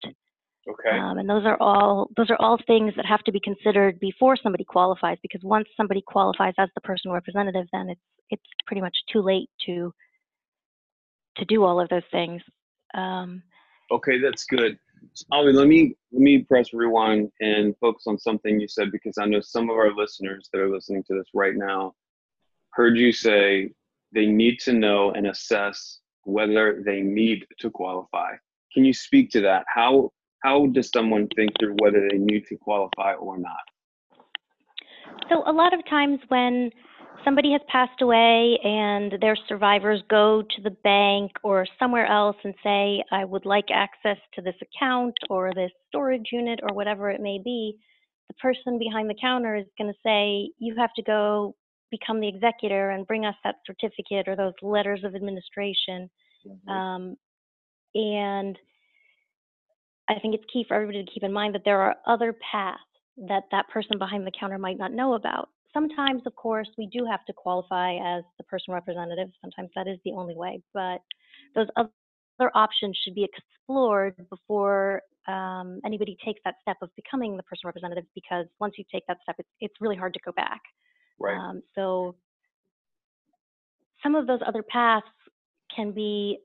Okay. 0.68 0.96
Um, 0.96 1.18
and 1.18 1.28
those 1.28 1.44
are 1.46 1.56
all 1.60 2.10
those 2.16 2.30
are 2.30 2.36
all 2.38 2.58
things 2.66 2.92
that 2.96 3.06
have 3.06 3.22
to 3.24 3.32
be 3.32 3.40
considered 3.40 3.98
before 3.98 4.36
somebody 4.36 4.64
qualifies. 4.64 5.16
Because 5.22 5.40
once 5.42 5.66
somebody 5.76 6.02
qualifies 6.06 6.54
as 6.58 6.68
the 6.74 6.82
personal 6.82 7.14
representative, 7.14 7.66
then 7.72 7.88
it's 7.88 8.00
it's 8.28 8.42
pretty 8.66 8.82
much 8.82 8.96
too 9.12 9.22
late 9.22 9.48
to 9.66 9.92
to 11.36 11.44
do 11.44 11.64
all 11.64 11.80
of 11.80 11.88
those 11.88 12.02
things. 12.10 12.42
Um, 12.94 13.42
Okay, 13.90 14.20
that's 14.20 14.44
good. 14.44 14.78
Avi, 15.32 15.52
let 15.52 15.66
me 15.66 15.96
let 16.12 16.22
me 16.22 16.38
press 16.42 16.72
rewind 16.72 17.30
and 17.40 17.74
focus 17.80 18.04
on 18.06 18.18
something 18.18 18.60
you 18.60 18.68
said 18.68 18.92
because 18.92 19.18
I 19.18 19.24
know 19.24 19.40
some 19.40 19.68
of 19.68 19.76
our 19.76 19.94
listeners 19.94 20.48
that 20.52 20.60
are 20.60 20.70
listening 20.70 21.02
to 21.08 21.14
this 21.14 21.28
right 21.34 21.56
now 21.56 21.94
heard 22.72 22.96
you 22.96 23.10
say 23.10 23.72
they 24.12 24.26
need 24.26 24.60
to 24.60 24.72
know 24.72 25.10
and 25.12 25.26
assess 25.26 26.00
whether 26.24 26.82
they 26.84 27.00
need 27.00 27.46
to 27.58 27.70
qualify. 27.70 28.32
Can 28.72 28.84
you 28.84 28.92
speak 28.92 29.30
to 29.30 29.40
that? 29.40 29.64
How 29.74 30.12
how 30.44 30.66
does 30.66 30.90
someone 30.90 31.26
think 31.34 31.50
through 31.58 31.76
whether 31.80 32.06
they 32.08 32.18
need 32.18 32.46
to 32.46 32.56
qualify 32.56 33.14
or 33.14 33.38
not? 33.38 33.64
So 35.28 35.42
a 35.46 35.52
lot 35.52 35.74
of 35.74 35.84
times 35.86 36.20
when 36.28 36.70
somebody 37.24 37.52
has 37.52 37.60
passed 37.68 38.00
away 38.02 38.58
and 38.62 39.14
their 39.20 39.36
survivors 39.48 40.02
go 40.08 40.42
to 40.42 40.62
the 40.62 40.70
bank 40.70 41.32
or 41.42 41.66
somewhere 41.78 42.06
else 42.06 42.36
and 42.44 42.54
say, 42.62 43.02
I 43.12 43.24
would 43.24 43.46
like 43.46 43.66
access 43.72 44.18
to 44.34 44.42
this 44.42 44.54
account 44.62 45.14
or 45.28 45.52
this 45.54 45.70
storage 45.88 46.28
unit 46.32 46.60
or 46.62 46.74
whatever 46.74 47.10
it 47.10 47.20
may 47.20 47.38
be, 47.42 47.76
the 48.28 48.34
person 48.34 48.78
behind 48.78 49.10
the 49.10 49.16
counter 49.20 49.56
is 49.56 49.66
going 49.78 49.92
to 49.92 49.98
say, 50.04 50.52
you 50.58 50.74
have 50.76 50.92
to 50.94 51.02
go 51.02 51.54
become 51.90 52.20
the 52.20 52.28
executor 52.28 52.90
and 52.90 53.06
bring 53.06 53.24
us 53.26 53.34
that 53.44 53.56
certificate 53.66 54.28
or 54.28 54.36
those 54.36 54.54
letters 54.62 55.02
of 55.04 55.14
administration. 55.14 56.08
Um, 56.68 57.16
and 57.94 58.56
I 60.08 60.18
think 60.20 60.34
it's 60.34 60.44
key 60.52 60.64
for 60.66 60.74
everybody 60.74 61.04
to 61.04 61.10
keep 61.10 61.24
in 61.24 61.32
mind 61.32 61.54
that 61.54 61.62
there 61.64 61.80
are 61.80 61.96
other 62.06 62.34
paths 62.50 62.80
that 63.28 63.44
that 63.50 63.68
person 63.68 63.98
behind 63.98 64.26
the 64.26 64.32
counter 64.38 64.58
might 64.58 64.78
not 64.78 64.92
know 64.92 65.14
about. 65.14 65.48
Sometimes, 65.72 66.22
of 66.26 66.34
course, 66.34 66.68
we 66.78 66.86
do 66.86 67.04
have 67.04 67.24
to 67.26 67.32
qualify 67.32 67.94
as 67.96 68.24
the 68.38 68.44
person 68.44 68.74
representative. 68.74 69.28
Sometimes 69.40 69.70
that 69.76 69.86
is 69.86 69.98
the 70.04 70.12
only 70.12 70.34
way, 70.34 70.60
but 70.74 71.00
those 71.54 71.68
other 71.76 72.50
options 72.54 72.96
should 73.04 73.14
be 73.14 73.24
explored 73.24 74.16
before 74.30 75.02
um, 75.28 75.80
anybody 75.84 76.16
takes 76.24 76.40
that 76.44 76.56
step 76.62 76.76
of 76.82 76.90
becoming 76.96 77.36
the 77.36 77.42
person 77.44 77.62
representative 77.66 78.04
because 78.14 78.46
once 78.58 78.74
you 78.78 78.84
take 78.90 79.06
that 79.06 79.18
step, 79.22 79.36
it's, 79.38 79.48
it's 79.60 79.74
really 79.80 79.96
hard 79.96 80.14
to 80.14 80.20
go 80.24 80.32
back. 80.32 80.60
Right. 81.18 81.36
Um, 81.40 81.62
so 81.74 82.16
some 84.02 84.14
of 84.14 84.26
those 84.26 84.40
other 84.46 84.62
paths 84.62 85.06
can 85.74 85.92
be, 85.92 86.38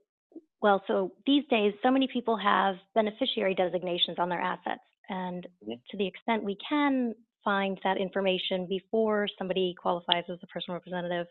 well, 0.62 0.84
so 0.88 1.14
these 1.26 1.44
days, 1.50 1.74
so 1.84 1.92
many 1.92 2.08
people 2.08 2.38
have 2.38 2.76
beneficiary 2.94 3.56
designations 3.56 4.18
on 4.20 4.30
their 4.30 4.42
assets. 4.42 4.84
And 5.10 5.48
Mhm. 5.64 5.82
to 5.90 5.98
the 5.98 6.08
extent 6.08 6.44
we 6.44 6.56
can 6.68 7.16
find 7.46 7.80
that 7.84 7.98
information 7.98 8.66
before 8.68 9.28
somebody 9.38 9.74
qualifies 9.82 10.24
as 10.30 10.40
a 10.44 10.48
personal 10.48 10.76
representative, 10.76 11.28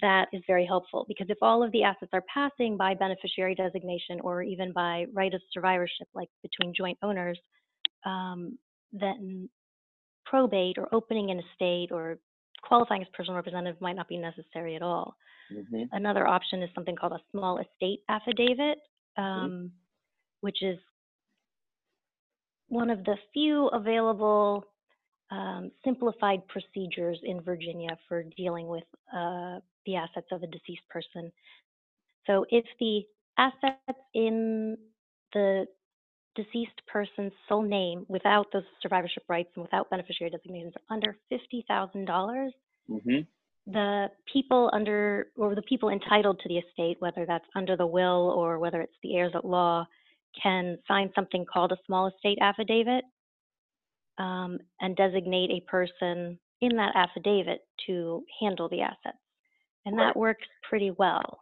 that 0.00 0.26
is 0.32 0.42
very 0.48 0.66
helpful 0.66 1.04
because 1.06 1.28
if 1.30 1.38
all 1.42 1.62
of 1.62 1.70
the 1.70 1.84
assets 1.84 2.10
are 2.12 2.24
passing 2.32 2.76
by 2.76 2.94
beneficiary 2.94 3.54
designation 3.54 4.20
or 4.22 4.42
even 4.42 4.72
by 4.72 5.06
right 5.12 5.32
of 5.32 5.40
survivorship, 5.52 6.08
like 6.14 6.28
between 6.42 6.74
joint 6.74 6.98
owners, 7.04 7.38
um, 8.04 8.58
then 8.92 9.48
probate 10.24 10.76
or 10.76 10.92
opening 10.92 11.30
an 11.30 11.40
estate 11.40 11.92
or 11.92 12.18
qualifying 12.62 13.02
as 13.02 13.08
personal 13.14 13.36
representative 13.36 13.80
might 13.80 13.94
not 13.94 14.08
be 14.08 14.16
necessary 14.16 14.74
at 14.74 14.82
all. 14.82 15.14
hmm 15.52 15.84
Another 15.92 16.26
option 16.26 16.62
is 16.62 16.70
something 16.74 16.96
called 16.96 17.12
a 17.12 17.20
small 17.30 17.58
estate 17.58 18.00
affidavit, 18.08 18.78
um, 19.16 19.70
which 20.40 20.62
is 20.62 20.78
one 22.68 22.90
of 22.90 23.04
the 23.04 23.16
few 23.32 23.68
available 23.68 24.64
um, 25.30 25.70
simplified 25.84 26.42
procedures 26.48 27.18
in 27.24 27.40
Virginia 27.40 27.98
for 28.08 28.24
dealing 28.36 28.68
with 28.68 28.84
uh, 29.12 29.58
the 29.84 29.96
assets 29.96 30.26
of 30.32 30.42
a 30.42 30.46
deceased 30.46 30.88
person. 30.88 31.32
So 32.26 32.44
if 32.50 32.64
the 32.80 33.02
assets 33.38 33.98
in 34.14 34.76
the 35.32 35.66
deceased 36.34 36.80
person's 36.86 37.32
sole 37.48 37.62
name 37.62 38.04
without 38.08 38.46
those 38.52 38.64
survivorship 38.82 39.24
rights 39.28 39.50
and 39.56 39.62
without 39.62 39.90
beneficiary 39.90 40.30
designations 40.30 40.74
are 40.76 40.94
under 40.94 41.16
$50,000, 41.32 42.50
hmm 42.88 43.20
the 43.68 44.06
people 44.32 44.70
under 44.72 45.26
or 45.36 45.56
the 45.56 45.62
people 45.62 45.88
entitled 45.88 46.38
to 46.38 46.48
the 46.48 46.58
estate, 46.58 46.96
whether 47.00 47.26
that's 47.26 47.44
under 47.56 47.76
the 47.76 47.86
will 47.86 48.32
or 48.36 48.60
whether 48.60 48.80
it's 48.80 48.94
the 49.02 49.16
heirs 49.16 49.32
at 49.34 49.44
law, 49.44 49.84
can 50.40 50.78
sign 50.86 51.10
something 51.16 51.44
called 51.52 51.72
a 51.72 51.76
small 51.84 52.06
estate 52.06 52.38
affidavit 52.40 53.04
um, 54.18 54.58
and 54.80 54.96
designate 54.96 55.50
a 55.50 55.60
person 55.70 56.38
in 56.60 56.76
that 56.76 56.94
affidavit 56.94 57.60
to 57.86 58.24
handle 58.40 58.68
the 58.68 58.80
assets. 58.80 59.18
And 59.84 59.98
that 59.98 60.16
works 60.16 60.46
pretty 60.68 60.90
well. 60.90 61.40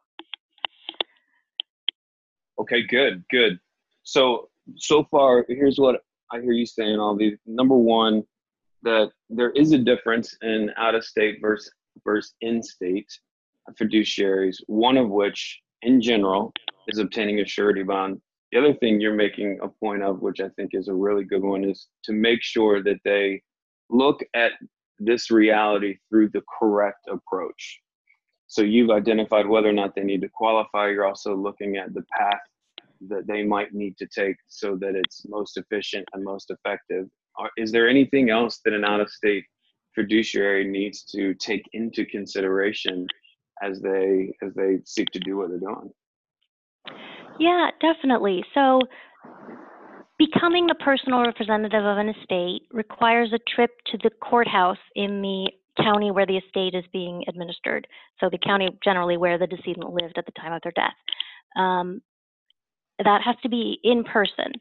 Okay, 2.59 2.83
good, 2.87 3.25
good. 3.31 3.59
So 4.03 4.51
so 4.77 5.05
far, 5.11 5.45
here's 5.49 5.79
what 5.79 6.03
I 6.31 6.41
hear 6.41 6.53
you 6.53 6.67
saying. 6.67 6.99
All 6.99 7.17
these. 7.17 7.39
Number 7.47 7.77
one, 7.77 8.23
that 8.83 9.11
there 9.31 9.51
is 9.51 9.73
a 9.73 9.79
difference 9.79 10.37
in 10.43 10.71
out 10.77 10.95
of 10.95 11.05
state 11.05 11.39
versus 11.41 11.71
versus 12.05 12.35
in 12.41 12.63
state 12.63 13.09
fiduciaries. 13.81 14.57
One 14.67 14.97
of 14.97 15.11
which, 15.11 15.61
in 15.83 16.01
general, 16.01 16.53
is 16.89 16.99
obtaining 16.99 17.41
a 17.41 17.47
surety 17.47 17.83
bond. 17.83 18.21
The 18.55 18.61
other 18.61 18.75
thing 18.75 19.01
you're 19.01 19.17
making 19.17 19.59
a 19.63 19.69
point 19.69 20.05
of, 20.05 20.23
which 20.23 20.41
I 20.41 20.49
think 20.51 20.71
is 20.75 20.87
a 20.87 20.95
really 20.95 21.25
good 21.25 21.43
one, 21.43 21.65
is 21.65 21.89
to 22.05 22.13
make 22.13 22.41
sure 22.41 22.85
that 22.85 23.01
they 23.05 23.43
look 23.91 24.21
at 24.33 24.53
this 25.01 25.29
reality 25.29 25.97
through 26.09 26.29
the 26.29 26.43
correct 26.61 27.09
approach. 27.11 27.81
So 28.47 28.63
you've 28.63 28.91
identified 28.91 29.49
whether 29.49 29.69
or 29.69 29.73
not 29.73 29.97
they 29.97 30.05
need 30.05 30.21
to 30.21 30.29
qualify. 30.29 30.91
You're 30.91 31.05
also 31.05 31.35
looking 31.35 31.79
at 31.79 31.95
the 31.95 32.05
path 32.17 32.39
that 33.09 33.27
they 33.27 33.43
might 33.43 33.75
need 33.75 33.97
to 33.97 34.07
take 34.07 34.37
so 34.47 34.77
that 34.77 34.95
it's 34.95 35.27
most 35.27 35.57
efficient 35.57 36.09
and 36.13 36.23
most 36.23 36.53
effective. 36.53 37.09
Is 37.57 37.73
there 37.73 37.89
anything 37.89 38.31
else 38.31 38.61
that 38.65 38.73
an 38.73 38.85
out-of-state 38.85 39.43
fiduciary 39.97 40.65
needs 40.65 41.03
to 41.07 41.35
take 41.35 41.65
into 41.73 42.07
consideration 42.07 43.09
as 43.65 43.81
they 43.81 44.33
as 44.43 44.55
they 44.55 44.79
seek 44.85 45.11
to 45.11 45.19
do 45.19 45.39
what 45.39 45.49
they're 45.49 45.59
doing? 45.59 45.91
Yeah, 47.39 47.71
definitely. 47.81 48.45
So, 48.55 48.81
becoming 50.19 50.67
the 50.67 50.77
personal 50.77 51.23
representative 51.23 51.85
of 51.85 51.99
an 51.99 52.09
estate 52.11 52.63
requires 52.71 53.33
a 53.33 53.39
trip 53.55 53.71
to 53.87 53.99
the 54.03 54.11
courthouse 54.23 54.79
in 54.95 55.21
the 55.23 55.51
county 55.83 56.11
where 56.13 56.27
the 56.27 56.37
estate 56.37 56.75
is 56.75 56.85
being 56.93 57.25
administered. 57.29 57.87
So, 58.21 58.29
the 58.31 58.39
county 58.39 58.69
generally 58.85 59.17
where 59.17 59.39
the 59.39 59.47
decedent 59.47 59.91
lived 59.93 60.19
at 60.19 60.27
the 60.27 60.33
time 60.33 60.53
of 60.53 60.63
their 60.63 60.73
death. 60.73 60.95
Um, 61.57 62.01
that 63.05 63.23
has 63.25 63.37
to 63.43 63.49
be 63.49 63.79
in 63.83 64.05
person. 64.05 64.53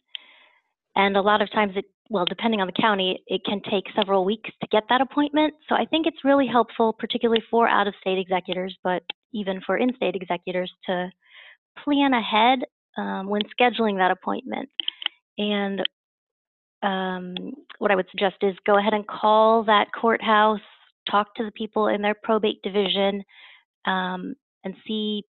And 0.96 1.16
a 1.18 1.22
lot 1.22 1.42
of 1.42 1.52
times, 1.52 1.74
it, 1.76 1.86
well, 2.10 2.26
depending 2.26 2.62
on 2.62 2.68
the 2.68 2.82
county, 2.82 3.24
it 3.28 3.42
can 3.46 3.62
take 3.70 3.86
several 3.96 4.26
weeks 4.26 4.50
to 4.62 4.68
get 4.72 4.84
that 4.90 5.02
appointment. 5.02 5.54
So, 5.70 5.76
I 5.76 5.86
think 5.86 6.08
it's 6.08 6.26
really 6.26 6.48
helpful, 6.48 6.94
particularly 6.98 7.44
for 7.52 7.68
out 7.68 7.88
of 7.88 7.94
state 8.02 8.18
executors, 8.18 8.76
but 8.84 9.04
even 9.34 9.62
for 9.66 9.78
in 9.78 9.96
state 9.96 10.16
executors, 10.16 10.72
to 10.88 11.12
plan 11.84 12.14
ahead 12.14 12.60
um, 12.98 13.28
when 13.28 13.42
scheduling 13.60 13.98
that 13.98 14.12
appointment. 14.12 14.70
And 15.38 15.82
um, 16.84 17.54
what 17.80 17.92
I 17.92 17.96
would 17.96 18.08
suggest 18.12 18.36
is 18.42 18.56
go 18.66 18.78
ahead 18.78 18.94
and 18.94 19.08
call 19.08 19.64
that 19.64 19.88
courthouse, 20.00 20.60
talk 21.10 21.34
to 21.36 21.44
the 21.44 21.52
people 21.52 21.88
in 21.88 22.02
their 22.02 22.16
probate 22.16 22.62
division, 22.62 23.24
um, 23.86 24.36
and 24.64 24.76
see 24.88 25.24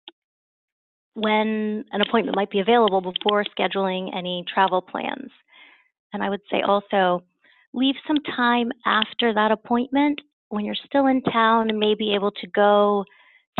when 1.15 1.85
an 1.93 2.01
appointment 2.01 2.37
might 2.37 2.51
be 2.51 2.61
available 2.61 3.01
before 3.01 3.45
scheduling 3.45 4.15
any 4.17 4.45
travel 4.53 4.81
plans. 4.81 5.31
And 6.13 6.23
I 6.23 6.31
would 6.31 6.41
say 6.51 6.63
also 6.63 7.23
leave 7.75 7.95
some 8.07 8.19
time 8.35 8.71
after 8.87 9.33
that 9.35 9.51
appointment 9.51 10.21
when 10.49 10.65
you're 10.65 10.75
still 10.87 11.07
in 11.07 11.23
town 11.23 11.71
and 11.71 11.79
may 11.79 11.95
be 11.95 12.15
able 12.15 12.31
to 12.31 12.47
go 12.49 13.05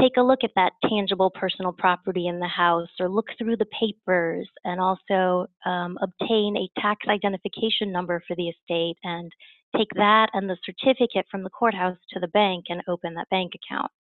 take 0.01 0.17
a 0.17 0.23
look 0.23 0.41
at 0.43 0.51
that 0.57 0.73
tangible 0.89 1.31
personal 1.31 1.73
property 1.73 2.27
in 2.27 2.41
the 2.41 2.49
house 2.49 2.89
or 2.99 3.09
look 3.09 3.27
through 3.39 3.57
the 3.57 3.67
papers 3.67 4.49
and 4.65 4.81
also 4.81 5.47
um, 5.67 5.99
obtain 6.03 6.57
a 6.57 6.81
tax 6.81 7.07
identification 7.09 7.93
number 7.93 8.23
for 8.27 8.35
the 8.37 8.49
estate 8.49 8.97
and 9.05 9.31
take 9.77 9.89
that 9.95 10.29
and 10.33 10.49
the 10.49 10.57
certificate 10.65 11.27
from 11.31 11.43
the 11.43 11.51
courthouse 11.51 11.97
to 12.11 12.21
the 12.21 12.29
bank 12.29 12.67
and 12.69 12.83
open 12.89 13.15
that 13.15 13.29
bank 13.31 13.53
account. 13.55 13.91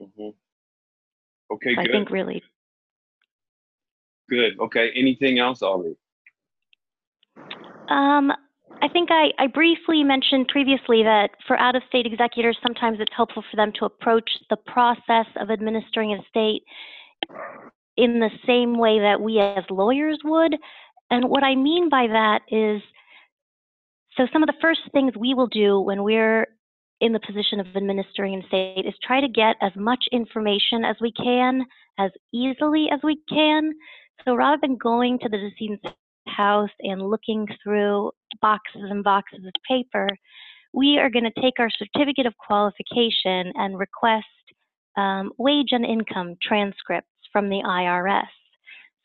Mhm. 0.00 0.34
Okay, 1.50 1.74
So 1.74 1.80
I 1.80 1.84
think 1.86 2.10
really, 2.10 2.42
Good. 4.28 4.60
Okay. 4.60 4.92
Anything 4.94 5.40
else, 5.40 5.60
Alvi? 5.60 5.96
um, 7.88 8.32
I 8.82 8.88
think 8.88 9.10
I, 9.10 9.30
I 9.38 9.46
briefly 9.46 10.02
mentioned 10.04 10.48
previously 10.48 11.02
that 11.02 11.30
for 11.46 11.58
out-of-state 11.58 12.06
executors, 12.06 12.56
sometimes 12.62 12.98
it's 13.00 13.12
helpful 13.14 13.44
for 13.50 13.56
them 13.56 13.72
to 13.78 13.84
approach 13.84 14.30
the 14.48 14.56
process 14.56 15.26
of 15.36 15.50
administering 15.50 16.12
an 16.12 16.20
estate 16.20 16.62
in 17.96 18.20
the 18.20 18.30
same 18.46 18.78
way 18.78 19.00
that 19.00 19.20
we 19.20 19.38
as 19.38 19.64
lawyers 19.68 20.18
would. 20.24 20.56
And 21.10 21.28
what 21.28 21.42
I 21.42 21.56
mean 21.56 21.90
by 21.90 22.06
that 22.06 22.40
is, 22.50 22.80
so 24.16 24.26
some 24.32 24.42
of 24.42 24.46
the 24.46 24.60
first 24.62 24.80
things 24.92 25.12
we 25.16 25.34
will 25.34 25.48
do 25.48 25.80
when 25.80 26.02
we're 26.02 26.46
in 27.00 27.12
the 27.12 27.20
position 27.20 27.60
of 27.60 27.66
administering 27.76 28.34
an 28.34 28.42
estate 28.42 28.86
is 28.86 28.94
try 29.02 29.20
to 29.20 29.28
get 29.28 29.56
as 29.60 29.72
much 29.76 30.04
information 30.12 30.84
as 30.84 30.96
we 31.00 31.12
can, 31.12 31.64
as 31.98 32.10
easily 32.32 32.88
as 32.92 33.00
we 33.02 33.18
can. 33.28 33.72
So 34.24 34.34
rather 34.34 34.58
than 34.60 34.76
going 34.76 35.18
to 35.20 35.28
the 35.28 35.38
decedent's 35.38 35.84
house 36.26 36.70
and 36.80 37.02
looking 37.02 37.46
through 37.62 38.12
boxes 38.40 38.82
and 38.88 39.04
boxes 39.04 39.44
of 39.46 39.52
paper, 39.68 40.08
we 40.72 40.98
are 40.98 41.10
going 41.10 41.24
to 41.24 41.40
take 41.40 41.58
our 41.58 41.70
certificate 41.70 42.26
of 42.26 42.34
qualification 42.36 43.52
and 43.54 43.78
request 43.78 44.26
um, 44.96 45.32
wage 45.38 45.68
and 45.70 45.84
income 45.84 46.36
transcripts 46.42 47.08
from 47.32 47.48
the 47.48 47.62
IRS. 47.64 48.26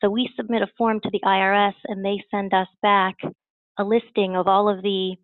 So 0.00 0.10
we 0.10 0.28
submit 0.36 0.62
a 0.62 0.68
form 0.76 1.00
to 1.00 1.10
the 1.10 1.20
IRS 1.24 1.74
and 1.86 2.04
they 2.04 2.22
send 2.30 2.52
us 2.52 2.68
back 2.82 3.16
a 3.78 3.84
listing 3.84 4.36
of 4.36 4.46
all 4.46 4.68
of 4.68 4.82
the 4.82 5.16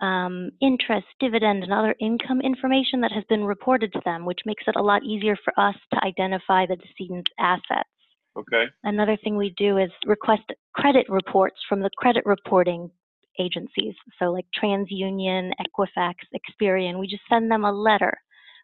um, 0.00 0.50
interest, 0.60 1.06
dividend, 1.20 1.62
and 1.62 1.72
other 1.72 1.94
income 2.00 2.40
information 2.40 3.00
that 3.00 3.12
has 3.12 3.24
been 3.28 3.44
reported 3.44 3.92
to 3.92 4.00
them, 4.04 4.24
which 4.24 4.40
makes 4.44 4.64
it 4.66 4.76
a 4.76 4.82
lot 4.82 5.04
easier 5.04 5.36
for 5.44 5.52
us 5.58 5.76
to 5.92 6.04
identify 6.04 6.66
the 6.66 6.76
decedent's 6.76 7.30
assets. 7.38 7.88
Okay. 8.36 8.64
Another 8.82 9.16
thing 9.22 9.36
we 9.36 9.54
do 9.56 9.78
is 9.78 9.90
request 10.06 10.42
credit 10.74 11.06
reports 11.08 11.56
from 11.68 11.80
the 11.80 11.90
credit 11.96 12.24
reporting 12.26 12.90
agencies. 13.38 13.94
So 14.18 14.26
like 14.26 14.46
TransUnion, 14.60 15.50
Equifax, 15.60 16.14
Experian, 16.34 16.98
we 16.98 17.06
just 17.06 17.22
send 17.28 17.50
them 17.50 17.64
a 17.64 17.72
letter 17.72 18.14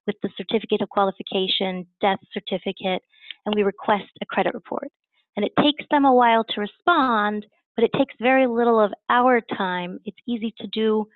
with 0.06 0.16
the 0.22 0.30
certificate 0.36 0.82
of 0.82 0.88
qualification, 0.88 1.86
death 2.00 2.18
certificate, 2.32 3.02
and 3.46 3.54
we 3.54 3.62
request 3.62 4.10
a 4.22 4.26
credit 4.26 4.54
report. 4.54 4.88
And 5.36 5.44
it 5.44 5.52
takes 5.62 5.84
them 5.90 6.04
a 6.04 6.12
while 6.12 6.44
to 6.44 6.60
respond, 6.60 7.46
but 7.76 7.84
it 7.84 7.92
takes 7.96 8.14
very 8.20 8.46
little 8.46 8.80
of 8.80 8.92
our 9.08 9.40
time. 9.56 9.98
It's 10.04 10.16
easy 10.26 10.52
to 10.58 10.66
do 10.68 11.06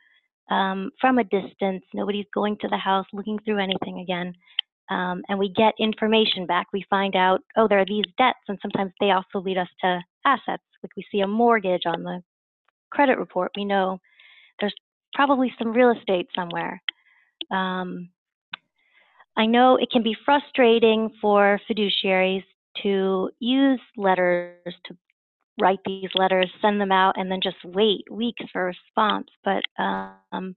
um, 0.50 0.90
from 1.00 1.18
a 1.18 1.24
distance. 1.24 1.84
Nobody's 1.92 2.26
going 2.34 2.56
to 2.60 2.68
the 2.68 2.76
house 2.76 3.06
looking 3.12 3.38
through 3.44 3.58
anything 3.58 4.00
again. 4.00 4.34
Um, 4.90 5.22
and 5.28 5.38
we 5.38 5.48
get 5.48 5.72
information 5.78 6.46
back. 6.46 6.66
We 6.72 6.84
find 6.90 7.16
out, 7.16 7.40
oh, 7.56 7.66
there 7.66 7.80
are 7.80 7.86
these 7.86 8.04
debts, 8.18 8.38
and 8.48 8.58
sometimes 8.60 8.92
they 9.00 9.10
also 9.10 9.40
lead 9.40 9.56
us 9.56 9.68
to 9.80 10.00
assets. 10.26 10.62
Like 10.82 10.92
we 10.96 11.04
see 11.10 11.20
a 11.20 11.26
mortgage 11.26 11.82
on 11.86 12.02
the 12.02 12.22
credit 12.94 13.18
report, 13.18 13.50
we 13.56 13.64
know 13.64 14.00
there's 14.60 14.74
probably 15.12 15.52
some 15.58 15.72
real 15.72 15.90
estate 15.90 16.28
somewhere. 16.34 16.80
Um, 17.50 18.08
I 19.36 19.46
know 19.46 19.76
it 19.76 19.90
can 19.90 20.02
be 20.02 20.16
frustrating 20.24 21.10
for 21.20 21.60
fiduciaries 21.68 22.44
to 22.82 23.30
use 23.40 23.80
letters, 23.96 24.74
to 24.86 24.96
write 25.60 25.80
these 25.84 26.10
letters, 26.14 26.50
send 26.62 26.80
them 26.80 26.92
out, 26.92 27.14
and 27.16 27.30
then 27.30 27.40
just 27.42 27.56
wait 27.64 28.04
weeks 28.10 28.44
for 28.52 28.62
a 28.62 28.74
response. 28.74 29.28
But 29.44 29.64
um, 29.82 30.56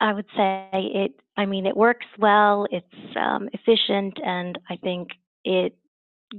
I 0.00 0.12
would 0.12 0.26
say 0.36 0.68
it, 0.72 1.12
I 1.36 1.46
mean, 1.46 1.66
it 1.66 1.76
works 1.76 2.06
well, 2.18 2.66
it's 2.70 3.16
um, 3.16 3.48
efficient, 3.52 4.18
and 4.24 4.58
I 4.68 4.76
think 4.76 5.08
it, 5.44 5.74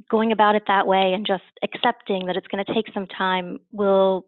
going 0.10 0.32
about 0.32 0.56
it 0.56 0.63
that 0.68 0.88
way 0.88 1.13
and 1.13 1.26
just 1.26 1.43
accepting 1.63 2.26
that 2.28 2.36
it's 2.36 2.48
going 2.48 2.63
to 2.63 2.74
take 2.74 2.86
some 2.93 3.08
time 3.08 3.60
will 3.72 4.26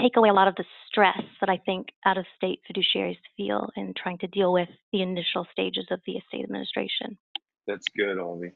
take 0.00 0.16
away 0.16 0.28
a 0.28 0.32
lot 0.32 0.48
of 0.48 0.54
the 0.56 0.64
stress 0.88 1.20
that 1.40 1.48
I 1.48 1.58
think 1.58 1.88
out 2.06 2.16
of 2.16 2.24
state 2.36 2.60
fiduciaries 2.70 3.18
feel 3.36 3.68
in 3.76 3.92
trying 3.94 4.18
to 4.18 4.26
deal 4.26 4.52
with 4.52 4.68
the 4.92 5.02
initial 5.02 5.46
stages 5.52 5.86
of 5.90 6.00
the 6.06 6.12
estate 6.12 6.44
administration. 6.44 7.18
That's 7.66 7.86
good, 7.96 8.16
Alvi. 8.16 8.52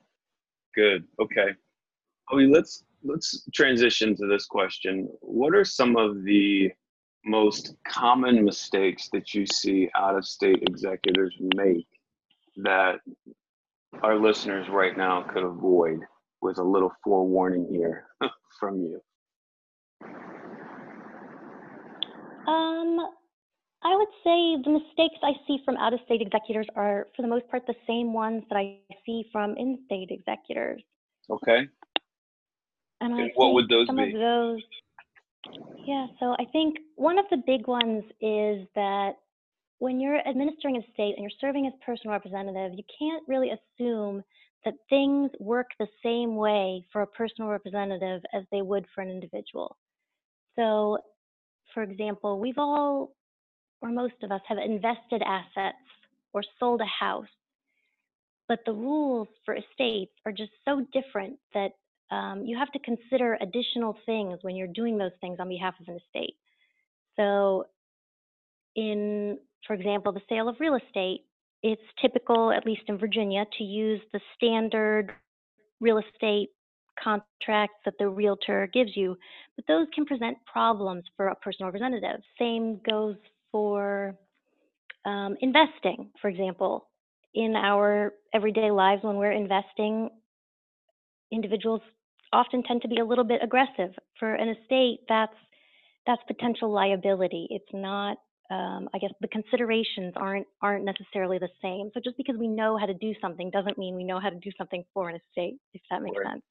Good. 0.75 1.05
Okay. 1.21 1.49
Alvi, 2.31 2.53
let's 2.53 2.85
let's 3.05 3.47
transition 3.53 4.17
to 4.17 4.27
this 4.27 4.47
question. 4.47 5.09
What 5.21 5.55
are 5.55 5.65
some 5.65 5.97
of 5.97 6.25
the 6.25 6.71
most 7.25 7.75
common 7.87 8.45
mistakes 8.45 9.09
that 9.13 9.35
you 9.35 9.47
see 9.47 9.89
out 9.97 10.17
of 10.17 10.25
state 10.25 10.63
executors 10.63 11.35
make 11.55 11.87
that 12.57 13.01
our 14.03 14.19
listeners 14.19 14.67
right 14.71 14.97
now 14.97 15.23
could 15.23 15.43
avoid 15.43 16.01
with 16.43 16.59
a 16.59 16.63
little 16.63 16.93
forewarning 17.05 17.67
here 17.71 18.07
from 18.61 18.81
you? 18.81 19.01
Um, 22.47 23.01
I 23.83 23.97
would 23.97 24.09
say 24.25 24.63
the 24.65 24.71
mistakes 24.71 25.17
I 25.23 25.33
see 25.47 25.59
from 25.65 25.77
out 25.77 25.93
of 25.93 26.01
state 26.05 26.21
executors 26.23 26.67
are, 26.77 27.07
for 27.15 27.23
the 27.23 27.29
most 27.29 27.49
part, 27.49 27.67
the 27.67 27.75
same 27.87 28.13
ones 28.13 28.43
that 28.51 28.57
I 28.57 28.79
see 29.05 29.25
from 29.33 29.57
in 29.57 29.79
state 29.87 30.11
executors. 30.11 30.83
Okay. 31.31 31.69
And 33.01 33.15
And 33.15 33.31
what 33.35 33.55
would 33.55 33.69
those 33.69 33.87
some 33.87 33.97
be? 33.97 34.15
of 34.15 34.21
those, 34.21 34.61
yeah, 35.85 36.07
so 36.19 36.35
I 36.39 36.45
think 36.53 36.79
one 36.97 37.19
of 37.19 37.27
the 37.31 37.37
big 37.47 37.67
ones 37.67 38.05
is 38.21 38.67
that 38.75 39.13
when 39.79 40.01
you're 40.01 40.27
administering 40.27 40.77
a 40.77 40.93
state 40.93 41.15
and 41.17 41.21
you're 41.21 41.39
serving 41.41 41.67
as 41.67 41.73
personal 41.85 42.13
representative, 42.13 42.73
you 42.77 42.85
can't 42.99 43.23
really 43.29 43.51
assume 43.51 44.25
that 44.67 44.75
things 44.91 45.31
work 45.41 45.69
the 45.79 45.87
same 46.03 46.37
way 46.37 46.85
for 46.93 47.01
a 47.01 47.07
personal 47.07 47.49
representative 47.49 48.21
as 48.35 48.43
they 48.53 48.61
would 48.61 48.85
for 48.95 49.01
an 49.01 49.09
individual. 49.09 49.77
So, 50.57 50.99
for 51.73 51.83
example, 51.83 52.39
we've 52.39 52.59
all, 52.59 53.15
or 53.81 53.91
most 53.91 54.15
of 54.23 54.33
us, 54.33 54.41
have 54.49 54.59
invested 54.59 55.23
assets 55.23 55.79
or 56.33 56.43
sold 56.59 56.81
a 56.81 57.05
house, 57.05 57.27
but 58.49 58.59
the 58.67 58.73
rules 58.73 59.29
for 59.45 59.55
estates 59.55 60.13
are 60.25 60.33
just 60.33 60.51
so 60.65 60.85
different 60.93 61.39
that 61.55 61.71
um, 62.11 62.45
you 62.45 62.59
have 62.59 62.73
to 62.73 62.79
consider 62.81 63.39
additional 63.41 63.97
things 64.05 64.39
when 64.43 64.57
you're 64.57 64.69
doing 64.69 64.99
those 64.99 65.13
things 65.21 65.39
on 65.41 65.49
behalf 65.49 65.75
of 65.81 65.89
an 65.89 66.01
estate. 66.07 66.37
So, 67.17 67.67
in, 68.75 69.39
for 69.67 69.75
example, 69.75 70.13
the 70.13 70.21
sale 70.29 70.49
of 70.49 70.57
real 70.61 70.77
estate, 70.77 71.26
it's 71.63 71.83
typical, 72.01 72.53
at 72.53 72.67
least 72.67 72.83
in 72.89 72.99
Virginia, 72.99 73.45
to 73.59 73.65
use 73.65 74.01
the 74.13 74.21
standard 74.37 75.13
real 75.81 75.99
estate 75.99 76.51
contracts 77.03 77.77
that 77.85 77.95
the 77.99 78.09
realtor 78.09 78.69
gives 78.73 78.97
you, 78.97 79.17
but 79.55 79.67
those 79.67 79.87
can 79.95 80.07
present 80.07 80.37
problems 80.51 81.05
for 81.17 81.29
a 81.29 81.35
personal 81.37 81.71
representative. 81.71 82.21
Same 82.39 82.81
goes 82.89 83.17
for 83.53 84.15
um, 85.05 85.37
investing, 85.41 86.11
for 86.21 86.29
example. 86.29 86.89
In 87.35 87.55
our 87.55 88.15
everyday 88.33 88.71
lives, 88.71 89.03
when 89.05 89.17
we're 89.17 89.33
investing, 89.33 90.09
individuals 91.31 91.83
often 92.33 92.63
tend 92.63 92.83
to 92.83 92.89
be 92.89 92.99
a 92.99 93.05
little 93.05 93.25
bit 93.25 93.41
aggressive. 93.43 93.91
For 94.19 94.35
an 94.35 94.49
estate, 94.49 95.01
that's 95.09 95.35
that's 96.07 96.23
potential 96.27 96.71
liability. 96.73 97.49
It's 97.51 97.73
not. 97.73 98.19
Um, 98.51 98.89
I 98.95 98.99
guess 98.99 99.11
the 99.21 99.29
considerations 99.29 100.15
aren't 100.17 100.47
aren't 100.63 100.85
necessarily 100.85 101.39
the 101.39 101.49
same. 101.61 101.91
So 101.95 102.01
just 102.03 102.17
because 102.17 102.37
we 102.39 102.47
know 102.47 102.77
how 102.77 102.87
to 102.87 102.95
do 102.95 103.13
something 103.21 103.51
doesn't 103.51 103.77
mean 103.77 103.97
we 103.97 104.05
know 104.05 104.21
how 104.21 104.31
to 104.31 104.39
do 104.39 104.51
something 104.57 104.85
for 104.95 105.09
an 105.09 105.17
estate. 105.17 105.57
If 105.75 105.83
that 105.91 106.03
makes 106.03 106.17
Right. 106.19 106.33
sense. 106.33 106.43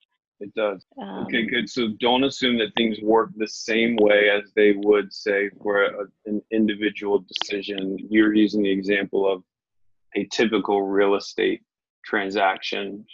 It 0.41 0.53
does. 0.53 0.85
Um, 1.01 1.25
Okay, 1.25 1.45
good. 1.45 1.69
So 1.69 1.89
don't 1.99 2.25
assume 2.25 2.57
that 2.57 2.73
things 2.75 2.99
work 3.01 3.29
the 3.37 3.47
same 3.47 3.95
way 3.97 4.29
as 4.29 4.51
they 4.53 4.73
would 4.73 5.13
say 5.13 5.49
for 5.61 5.83
a, 5.83 6.07
an 6.25 6.41
individual 6.51 7.19
decision. 7.19 7.97
You're 8.09 8.33
using 8.33 8.63
the 8.63 8.71
example 8.71 9.31
of 9.31 9.43
a 10.15 10.25
typical 10.25 10.83
real 10.83 11.15
estate 11.15 11.61
transaction. 12.03 13.05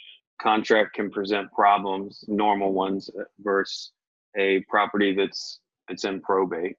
Contract 0.41 0.95
can 0.95 1.11
present 1.11 1.51
problems, 1.51 2.25
normal 2.27 2.73
ones, 2.73 3.09
uh, 3.19 3.23
versus 3.39 3.91
a 4.37 4.61
property 4.69 5.13
that's 5.15 5.59
that's 5.87 6.05
in 6.05 6.21
probate. 6.21 6.77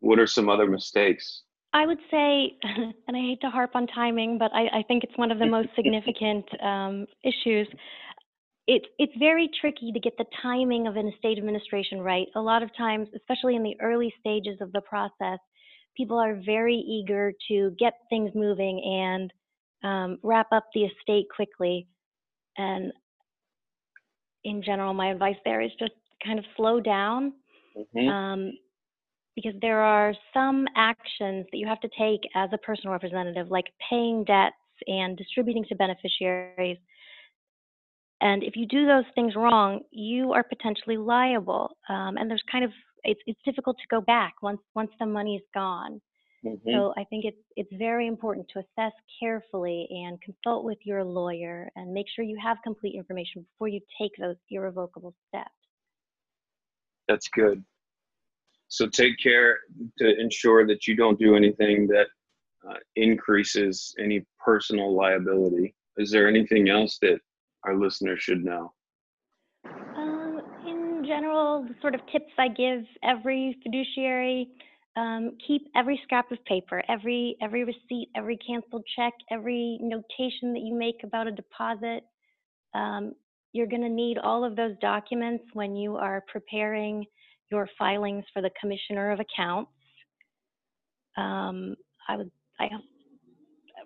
What 0.00 0.18
are 0.18 0.26
some 0.26 0.48
other 0.48 0.66
mistakes? 0.66 1.42
I 1.72 1.86
would 1.86 2.00
say, 2.10 2.56
and 2.62 3.16
I 3.16 3.20
hate 3.20 3.40
to 3.42 3.50
harp 3.50 3.70
on 3.74 3.86
timing, 3.86 4.38
but 4.38 4.50
I, 4.52 4.78
I 4.78 4.82
think 4.88 5.04
it's 5.04 5.16
one 5.16 5.30
of 5.30 5.38
the 5.38 5.46
most 5.46 5.68
significant 5.76 6.44
um, 6.62 7.06
issues. 7.22 7.68
It, 8.66 8.82
it's 8.98 9.12
very 9.18 9.48
tricky 9.60 9.92
to 9.92 10.00
get 10.00 10.14
the 10.18 10.26
timing 10.42 10.86
of 10.86 10.96
an 10.96 11.08
estate 11.08 11.38
administration 11.38 12.00
right. 12.00 12.26
A 12.34 12.40
lot 12.40 12.62
of 12.62 12.70
times, 12.76 13.08
especially 13.16 13.56
in 13.56 13.62
the 13.62 13.76
early 13.80 14.12
stages 14.20 14.60
of 14.60 14.72
the 14.72 14.80
process, 14.82 15.38
people 15.96 16.18
are 16.18 16.40
very 16.44 16.76
eager 16.76 17.32
to 17.48 17.74
get 17.78 17.94
things 18.08 18.30
moving 18.34 18.80
and 18.84 19.32
um, 19.82 20.18
wrap 20.22 20.46
up 20.52 20.66
the 20.74 20.82
estate 20.82 21.26
quickly. 21.34 21.88
And 22.58 22.92
in 24.44 24.62
general, 24.62 24.94
my 24.94 25.10
advice 25.10 25.36
there 25.44 25.60
is 25.60 25.70
just 25.78 25.92
kind 26.24 26.38
of 26.38 26.44
slow 26.56 26.80
down 26.80 27.32
Mhm. 27.76 28.12
um, 28.12 28.52
because 29.36 29.54
there 29.60 29.80
are 29.80 30.14
some 30.34 30.66
actions 30.76 31.46
that 31.52 31.58
you 31.58 31.66
have 31.66 31.80
to 31.80 31.88
take 31.98 32.20
as 32.34 32.50
a 32.52 32.58
personal 32.58 32.92
representative, 32.92 33.50
like 33.50 33.66
paying 33.88 34.24
debts 34.24 34.56
and 34.86 35.16
distributing 35.16 35.64
to 35.68 35.74
beneficiaries. 35.74 36.78
And 38.20 38.42
if 38.42 38.54
you 38.56 38.66
do 38.66 38.86
those 38.86 39.04
things 39.14 39.34
wrong, 39.34 39.80
you 39.90 40.32
are 40.32 40.42
potentially 40.44 40.96
liable. 40.96 41.76
Um, 41.88 42.16
and 42.18 42.30
there's 42.30 42.42
kind 42.50 42.64
of 42.64 42.70
it's 43.02 43.20
it's 43.26 43.40
difficult 43.44 43.76
to 43.78 43.86
go 43.90 44.00
back 44.02 44.34
once 44.42 44.60
once 44.74 44.90
the 44.98 45.06
money's 45.06 45.42
gone. 45.54 46.00
Mhm. 46.44 46.60
So 46.72 46.94
I 46.96 47.04
think 47.04 47.24
it's 47.24 47.38
it's 47.56 47.72
very 47.74 48.06
important 48.06 48.48
to 48.50 48.58
assess 48.60 48.92
carefully 49.18 49.88
and 49.90 50.20
consult 50.20 50.64
with 50.64 50.78
your 50.84 51.02
lawyer 51.04 51.70
and 51.76 51.92
make 51.92 52.06
sure 52.14 52.24
you 52.24 52.38
have 52.42 52.58
complete 52.62 52.94
information 52.94 53.42
before 53.42 53.68
you 53.68 53.80
take 53.98 54.12
those 54.18 54.36
irrevocable 54.50 55.14
steps. 55.28 55.50
That's 57.08 57.28
good. 57.28 57.64
So 58.70 58.86
take 58.86 59.18
care 59.20 59.58
to 59.98 60.20
ensure 60.20 60.64
that 60.68 60.86
you 60.86 60.94
don't 60.94 61.18
do 61.18 61.34
anything 61.34 61.88
that 61.88 62.06
uh, 62.68 62.76
increases 62.94 63.92
any 63.98 64.24
personal 64.42 64.94
liability. 64.94 65.74
Is 65.96 66.12
there 66.12 66.28
anything 66.28 66.70
else 66.70 66.96
that 67.02 67.18
our 67.64 67.76
listeners 67.76 68.20
should 68.22 68.44
know? 68.44 68.72
Um, 69.64 70.40
in 70.64 71.04
general, 71.04 71.64
the 71.64 71.74
sort 71.80 71.96
of 71.96 72.00
tips 72.12 72.32
I 72.38 72.46
give 72.46 72.84
every 73.02 73.58
fiduciary, 73.64 74.48
um, 74.96 75.36
keep 75.44 75.62
every 75.74 76.00
scrap 76.04 76.30
of 76.30 76.38
paper, 76.44 76.80
every 76.88 77.36
every 77.42 77.64
receipt, 77.64 78.08
every 78.14 78.36
canceled 78.36 78.84
check, 78.94 79.14
every 79.32 79.78
notation 79.82 80.52
that 80.52 80.62
you 80.62 80.76
make 80.76 81.02
about 81.02 81.26
a 81.26 81.32
deposit. 81.32 82.04
Um, 82.72 83.14
you're 83.52 83.66
going 83.66 83.82
to 83.82 83.88
need 83.88 84.18
all 84.18 84.44
of 84.44 84.54
those 84.54 84.76
documents 84.80 85.42
when 85.54 85.74
you 85.74 85.96
are 85.96 86.24
preparing 86.32 87.04
your 87.50 87.68
filings 87.78 88.24
for 88.32 88.42
the 88.42 88.50
Commissioner 88.60 89.10
of 89.10 89.20
Accounts. 89.20 89.70
Um, 91.16 91.74
I 92.08 92.16
would, 92.16 92.30
I, 92.58 92.68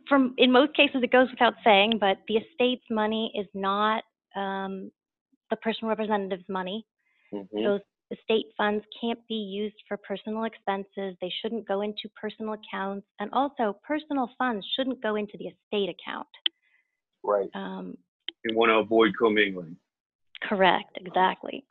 from 0.09 0.35
in 0.39 0.53
most 0.53 0.75
cases 0.75 1.03
it 1.03 1.11
goes 1.11 1.31
without 1.31 1.55
saying, 1.65 1.99
but 1.99 2.19
the 2.29 2.37
estate's 2.37 2.85
money 2.91 3.33
is 3.35 3.47
not 3.55 4.05
um, 4.37 4.91
the 5.51 5.57
personal 5.57 5.89
representative's 5.89 6.49
money. 6.49 6.87
Mhm. 7.33 7.49
Those 7.53 7.81
estate 8.11 8.47
funds 8.57 8.85
can't 9.01 9.19
be 9.29 9.35
used 9.35 9.77
for 9.89 9.97
personal 9.97 10.45
expenses. 10.45 11.17
They 11.21 11.33
shouldn't 11.41 11.67
go 11.67 11.81
into 11.81 12.09
personal 12.21 12.55
accounts, 12.55 13.07
and 13.19 13.31
also 13.33 13.79
personal 13.83 14.31
funds 14.39 14.67
shouldn't 14.77 15.03
go 15.03 15.17
into 15.17 15.37
the 15.39 15.47
estate 15.47 15.89
account. 15.89 16.29
Right. 17.23 17.49
Um, 17.55 17.97
You 18.45 18.57
want 18.57 18.71
to 18.71 18.77
avoid 18.77 19.17
commingling. 19.17 19.77
correct, 20.43 20.91
exactly. 20.97 21.65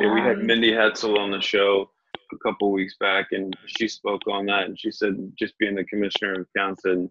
Yeah, 0.00 0.12
we 0.12 0.20
had 0.20 0.38
Um, 0.38 0.46
Mindy 0.46 0.72
Hetzel 0.72 1.18
on 1.18 1.30
the 1.30 1.40
show 1.40 1.90
a 2.32 2.38
couple 2.38 2.72
weeks 2.72 2.96
back, 2.98 3.32
and 3.32 3.56
she 3.66 3.88
spoke 3.88 4.22
on 4.28 4.46
that. 4.46 4.64
And 4.64 4.78
she 4.78 4.90
said, 4.90 5.32
just 5.38 5.56
being 5.58 5.74
the 5.74 5.84
commissioner 5.84 6.32
of 6.40 6.46
accounts, 6.54 6.84
and 6.84 7.10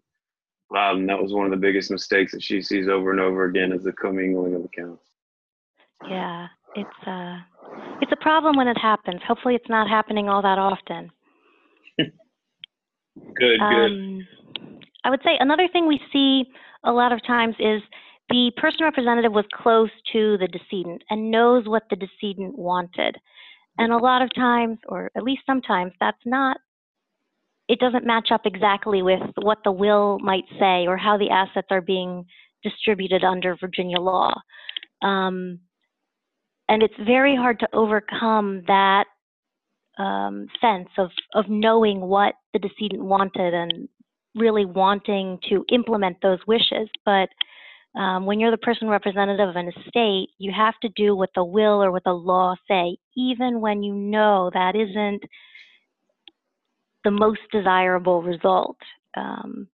wow, 0.70 0.94
that 1.08 1.22
was 1.22 1.34
one 1.34 1.46
of 1.46 1.52
the 1.52 1.58
biggest 1.58 1.92
mistakes 1.92 2.32
that 2.34 2.44
she 2.44 2.62
sees 2.62 2.88
over 2.88 3.12
and 3.12 3.20
over 3.20 3.46
again 3.46 3.72
is 3.72 3.84
the 3.84 3.94
commingling 3.94 4.56
of 4.56 4.66
accounts. 4.66 5.06
Yeah, 6.10 6.48
it's 6.76 7.08
uh, 7.08 7.38
it's 8.02 8.12
a 8.12 8.18
problem 8.18 8.58
when 8.58 8.68
it 8.68 8.78
happens. 8.78 9.22
Hopefully, 9.26 9.56
it's 9.56 9.70
not 9.70 9.88
happening 9.88 10.28
all 10.28 10.42
that 10.42 10.60
often. 10.60 11.12
Good, 13.36 13.60
good. 13.60 13.92
Um, 13.92 14.28
I 15.04 15.12
would 15.12 15.22
say 15.24 15.38
another 15.40 15.68
thing 15.72 15.88
we 15.88 16.00
see 16.12 16.46
a 16.84 16.92
lot 16.92 17.12
of 17.12 17.24
times 17.26 17.56
is 17.60 17.82
the 18.34 18.52
person 18.58 18.80
representative 18.82 19.32
was 19.32 19.46
close 19.54 19.92
to 20.12 20.40
the 20.40 20.48
decedent 20.48 21.04
and 21.12 21.30
knows 21.30 21.68
what 21.68 21.84
the 21.92 21.96
decedent 21.96 22.58
wanted. 22.58 23.16
And 23.78 23.94
a 23.94 23.98
lot 23.98 24.24
of 24.24 24.34
times, 24.34 24.80
or 24.88 25.12
at 25.16 25.22
least 25.22 25.44
sometimes, 25.46 25.94
that's 26.00 26.26
not, 26.26 26.58
it 27.68 27.78
doesn't 27.78 28.08
match 28.08 28.30
up 28.32 28.42
exactly 28.46 29.04
with 29.04 29.22
what 29.44 29.60
the 29.64 29.72
will 29.72 30.18
might 30.18 30.46
say 30.60 30.88
or 30.88 30.98
how 30.98 31.16
the 31.16 31.30
assets 31.30 31.68
are 31.70 31.82
being 31.82 32.26
distributed 32.64 33.24
under 33.24 33.56
Virginia 33.56 34.00
law. 34.00 34.34
Um, 35.04 35.60
and 36.68 36.82
it's 36.82 36.94
very 37.06 37.36
hard 37.36 37.60
to 37.60 37.68
overcome 37.72 38.64
that 38.66 39.06
um, 40.00 40.48
sense 40.60 40.90
of, 40.98 41.12
of 41.36 41.46
knowing 41.50 42.02
what 42.02 42.34
the 42.52 42.58
decedent 42.58 43.04
wanted 43.04 43.54
and 43.54 43.88
really 44.34 44.66
wanting 44.66 45.38
to 45.50 45.64
implement 45.72 46.18
those 46.24 46.40
wishes. 46.48 46.90
But 47.06 47.30
um, 47.96 48.26
when 48.26 48.40
you're 48.40 48.52
the 48.52 48.58
person 48.58 48.88
representative 48.88 49.50
of 49.50 49.56
an 49.56 49.70
estate, 49.70 50.30
you 50.40 50.52
have 50.52 50.74
to 50.82 50.90
do 50.96 51.16
what 51.16 51.30
the 51.36 51.44
will 51.44 51.84
or 51.84 51.92
what 51.92 52.04
the 52.04 52.14
law 52.14 52.56
say, 52.68 52.98
even 53.16 53.62
when 53.62 53.84
you 53.84 53.94
know 53.94 54.50
that 54.54 54.76
isn't 54.76 55.24
the 57.04 57.12
most 57.12 57.42
desirable 57.52 58.24
result. 58.24 58.78
Um, 59.16 59.68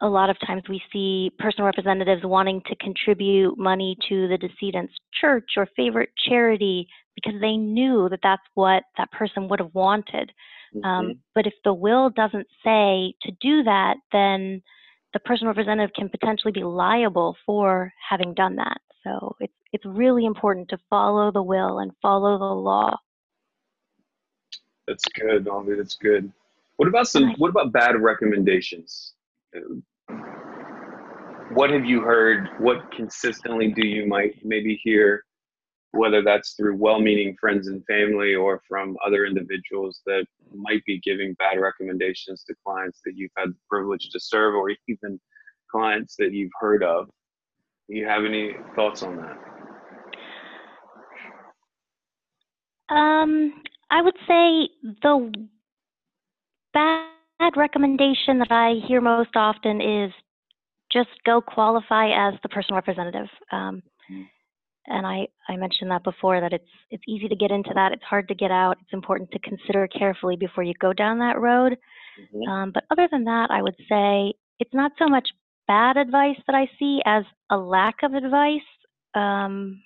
a 0.00 0.08
lot 0.08 0.30
of 0.30 0.36
times 0.46 0.62
we 0.68 0.80
see 0.92 1.30
personal 1.38 1.66
representatives 1.66 2.22
wanting 2.24 2.62
to 2.66 2.76
contribute 2.76 3.58
money 3.58 3.96
to 4.08 4.28
the 4.28 4.38
decedent's 4.38 4.94
church 5.20 5.50
or 5.56 5.68
favorite 5.76 6.10
charity 6.28 6.86
because 7.14 7.38
they 7.40 7.56
knew 7.56 8.08
that 8.08 8.20
that's 8.22 8.42
what 8.54 8.84
that 8.96 9.10
person 9.10 9.48
would 9.48 9.58
have 9.58 9.74
wanted. 9.74 10.32
Mhm. 10.74 10.84
Um, 10.84 11.20
but 11.34 11.46
if 11.46 11.54
the 11.64 11.74
will 11.74 12.10
doesn't 12.10 12.46
say 12.62 13.14
to 13.22 13.32
do 13.40 13.64
that, 13.64 13.96
then 14.12 14.62
the 15.12 15.20
person 15.20 15.48
representative 15.48 15.94
can 15.94 16.08
potentially 16.08 16.52
be 16.52 16.64
liable 16.64 17.36
for 17.46 17.92
having 18.08 18.34
done 18.34 18.56
that. 18.56 18.80
So 19.04 19.36
it's 19.40 19.52
it's 19.72 19.84
really 19.84 20.24
important 20.24 20.68
to 20.70 20.78
follow 20.90 21.30
the 21.30 21.42
will 21.42 21.78
and 21.78 21.92
follow 22.00 22.38
the 22.38 22.44
law. 22.44 22.96
That's 24.86 25.04
good. 25.14 25.48
That's 25.76 25.96
good. 25.96 26.32
What 26.76 26.88
about 26.88 27.08
some? 27.08 27.34
What 27.38 27.50
about 27.50 27.72
bad 27.72 28.00
recommendations? 28.00 29.14
What 31.52 31.70
have 31.70 31.84
you 31.84 32.00
heard? 32.00 32.48
What 32.58 32.90
consistently 32.92 33.72
do 33.72 33.86
you 33.86 34.06
might 34.06 34.44
maybe 34.44 34.80
hear, 34.82 35.24
whether 35.92 36.22
that's 36.22 36.52
through 36.52 36.76
well-meaning 36.76 37.36
friends 37.40 37.68
and 37.68 37.84
family 37.86 38.34
or 38.34 38.60
from 38.68 38.96
other 39.04 39.24
individuals 39.24 40.00
that 40.06 40.26
might 40.54 40.84
be 40.84 41.00
giving 41.00 41.34
bad 41.34 41.58
recommendations 41.58 42.44
to 42.44 42.54
clients 42.64 43.00
that 43.04 43.12
you've 43.16 43.32
had 43.36 43.50
the 43.50 43.56
privilege 43.70 44.10
to 44.10 44.20
serve, 44.20 44.54
or 44.54 44.70
even 44.88 45.18
clients 45.70 46.16
that 46.16 46.32
you've 46.32 46.52
heard 46.60 46.82
of? 46.82 47.08
Do 47.88 47.96
you 47.96 48.06
have 48.06 48.24
any 48.24 48.54
thoughts 48.76 49.02
on 49.02 49.16
that? 49.16 49.38
Um, 52.94 53.62
I 53.90 54.02
would 54.02 54.16
say 54.26 54.68
the 55.02 55.32
bad 56.74 57.56
recommendation 57.56 58.38
that 58.38 58.50
I 58.50 58.74
hear 58.86 59.00
most 59.00 59.36
often 59.36 59.80
is 59.80 60.12
just 60.90 61.10
go 61.24 61.40
qualify 61.40 62.10
as 62.10 62.34
the 62.42 62.48
personal 62.48 62.76
representative. 62.76 63.28
Um, 63.52 63.82
Mm. 64.10 64.26
And 64.88 65.06
I, 65.06 65.28
I 65.48 65.56
mentioned 65.56 65.90
that 65.90 66.04
before 66.04 66.40
that 66.40 66.52
it's 66.52 66.68
it's 66.90 67.02
easy 67.08 67.28
to 67.28 67.36
get 67.36 67.50
into 67.50 67.70
that. 67.74 67.92
It's 67.92 68.02
hard 68.04 68.28
to 68.28 68.34
get 68.34 68.50
out. 68.50 68.78
It's 68.82 68.92
important 68.92 69.30
to 69.32 69.38
consider 69.40 69.86
carefully 69.88 70.36
before 70.36 70.64
you 70.64 70.74
go 70.80 70.92
down 70.92 71.18
that 71.20 71.40
road. 71.40 71.76
Mhm. 72.34 72.48
Um, 72.48 72.70
but 72.72 72.84
other 72.90 73.08
than 73.10 73.24
that, 73.24 73.50
I 73.50 73.62
would 73.62 73.76
say 73.88 74.34
it's 74.60 74.74
not 74.74 74.92
so 74.98 75.06
much 75.08 75.28
bad 75.68 75.96
advice 75.96 76.38
that 76.46 76.56
I 76.56 76.68
see 76.78 77.02
as 77.06 77.24
a 77.50 77.56
lack 77.58 78.02
of 78.02 78.14
advice. 78.14 78.62
Um, 79.14 79.82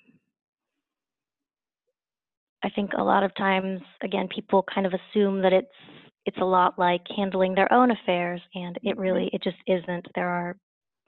I 2.63 2.69
think 2.69 2.93
a 2.93 3.03
lot 3.03 3.23
of 3.23 3.35
times, 3.35 3.81
again, 4.01 4.27
people 4.33 4.63
kind 4.73 4.87
of 4.87 4.93
assume 4.93 5.41
that 5.41 5.53
it's 5.53 5.67
it's 6.25 6.37
a 6.37 6.45
lot 6.45 6.79
like 6.79 7.01
handling 7.15 7.53
their 7.53 7.71
own 7.73 7.91
affairs, 7.91 8.41
and 8.55 8.77
it 8.83 8.95
Mhm. 8.95 8.99
really 9.01 9.27
it 9.33 9.43
just 9.43 9.57
isn't. 9.67 10.07
There 10.15 10.29
are 10.29 10.57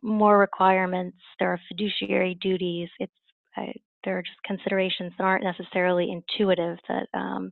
more 0.02 0.38
requirements. 0.38 1.18
There 1.40 1.52
are 1.54 1.58
fiduciary 1.70 2.36
duties. 2.36 2.90
It's 3.00 3.14
I, 3.56 3.74
there 4.06 4.18
are 4.18 4.22
just 4.22 4.42
considerations 4.44 5.12
that 5.18 5.24
aren't 5.24 5.44
necessarily 5.44 6.12
intuitive 6.12 6.78
that 6.88 7.08
um, 7.14 7.52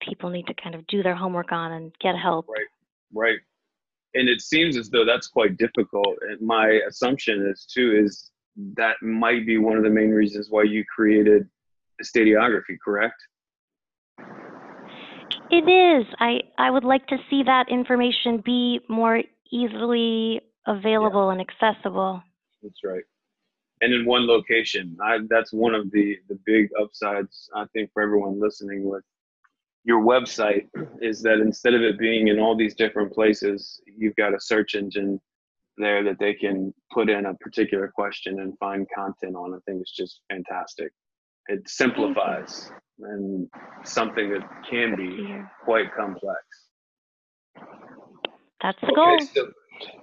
people 0.00 0.30
need 0.30 0.46
to 0.46 0.54
kind 0.54 0.74
of 0.74 0.86
do 0.86 1.02
their 1.02 1.14
homework 1.14 1.52
on 1.52 1.72
and 1.72 1.92
get 2.00 2.16
help. 2.16 2.46
Right. 2.48 2.66
Right. 3.14 3.38
And 4.14 4.28
it 4.28 4.40
seems 4.40 4.76
as 4.76 4.90
though 4.90 5.04
that's 5.04 5.28
quite 5.28 5.56
difficult. 5.56 6.18
And 6.28 6.40
my 6.40 6.80
assumption 6.88 7.46
is 7.50 7.66
too 7.72 8.02
is 8.04 8.30
that 8.76 8.96
might 9.00 9.46
be 9.46 9.58
one 9.58 9.78
of 9.78 9.84
the 9.84 9.90
main 9.90 10.10
reasons 10.10 10.48
why 10.50 10.64
you 10.64 10.84
created 10.84 11.48
the 11.98 12.04
Estateography, 12.04 12.76
correct? 12.84 13.14
It 15.50 15.68
is. 15.68 16.06
I, 16.18 16.40
I 16.58 16.70
would 16.70 16.84
like 16.84 17.06
to 17.08 17.16
see 17.28 17.42
that 17.44 17.66
information 17.70 18.42
be 18.44 18.80
more 18.88 19.22
easily 19.50 20.40
available 20.66 21.30
and 21.30 21.40
accessible. 21.40 22.22
That's 22.62 22.80
right. 22.84 23.02
And 23.82 23.92
in 23.92 24.06
one 24.06 24.26
location. 24.26 24.96
I, 25.02 25.18
that's 25.28 25.52
one 25.52 25.74
of 25.74 25.90
the, 25.90 26.16
the 26.28 26.38
big 26.46 26.70
upsides, 26.80 27.50
I 27.54 27.66
think, 27.72 27.90
for 27.92 28.00
everyone 28.02 28.40
listening 28.40 28.88
with 28.88 29.02
your 29.84 30.02
website 30.02 30.68
is 31.00 31.20
that 31.22 31.40
instead 31.40 31.74
of 31.74 31.82
it 31.82 31.98
being 31.98 32.28
in 32.28 32.38
all 32.38 32.56
these 32.56 32.76
different 32.76 33.12
places, 33.12 33.80
you've 33.84 34.14
got 34.14 34.34
a 34.34 34.40
search 34.40 34.76
engine 34.76 35.20
there 35.76 36.04
that 36.04 36.18
they 36.20 36.34
can 36.34 36.72
put 36.92 37.10
in 37.10 37.26
a 37.26 37.34
particular 37.34 37.88
question 37.88 38.40
and 38.40 38.56
find 38.58 38.86
content 38.94 39.34
on. 39.34 39.52
I 39.54 39.58
think 39.66 39.80
it's 39.80 39.96
just 39.96 40.20
fantastic. 40.30 40.92
It 41.48 41.68
simplifies 41.68 42.70
and 43.00 43.48
something 43.84 44.30
that 44.30 44.48
can 44.70 44.94
be 44.94 45.40
quite 45.64 45.92
complex. 45.96 46.40
That's 48.62 48.78
the 48.80 48.92
goal. 48.94 49.14
Okay, 49.16 49.24
so, 49.34 49.50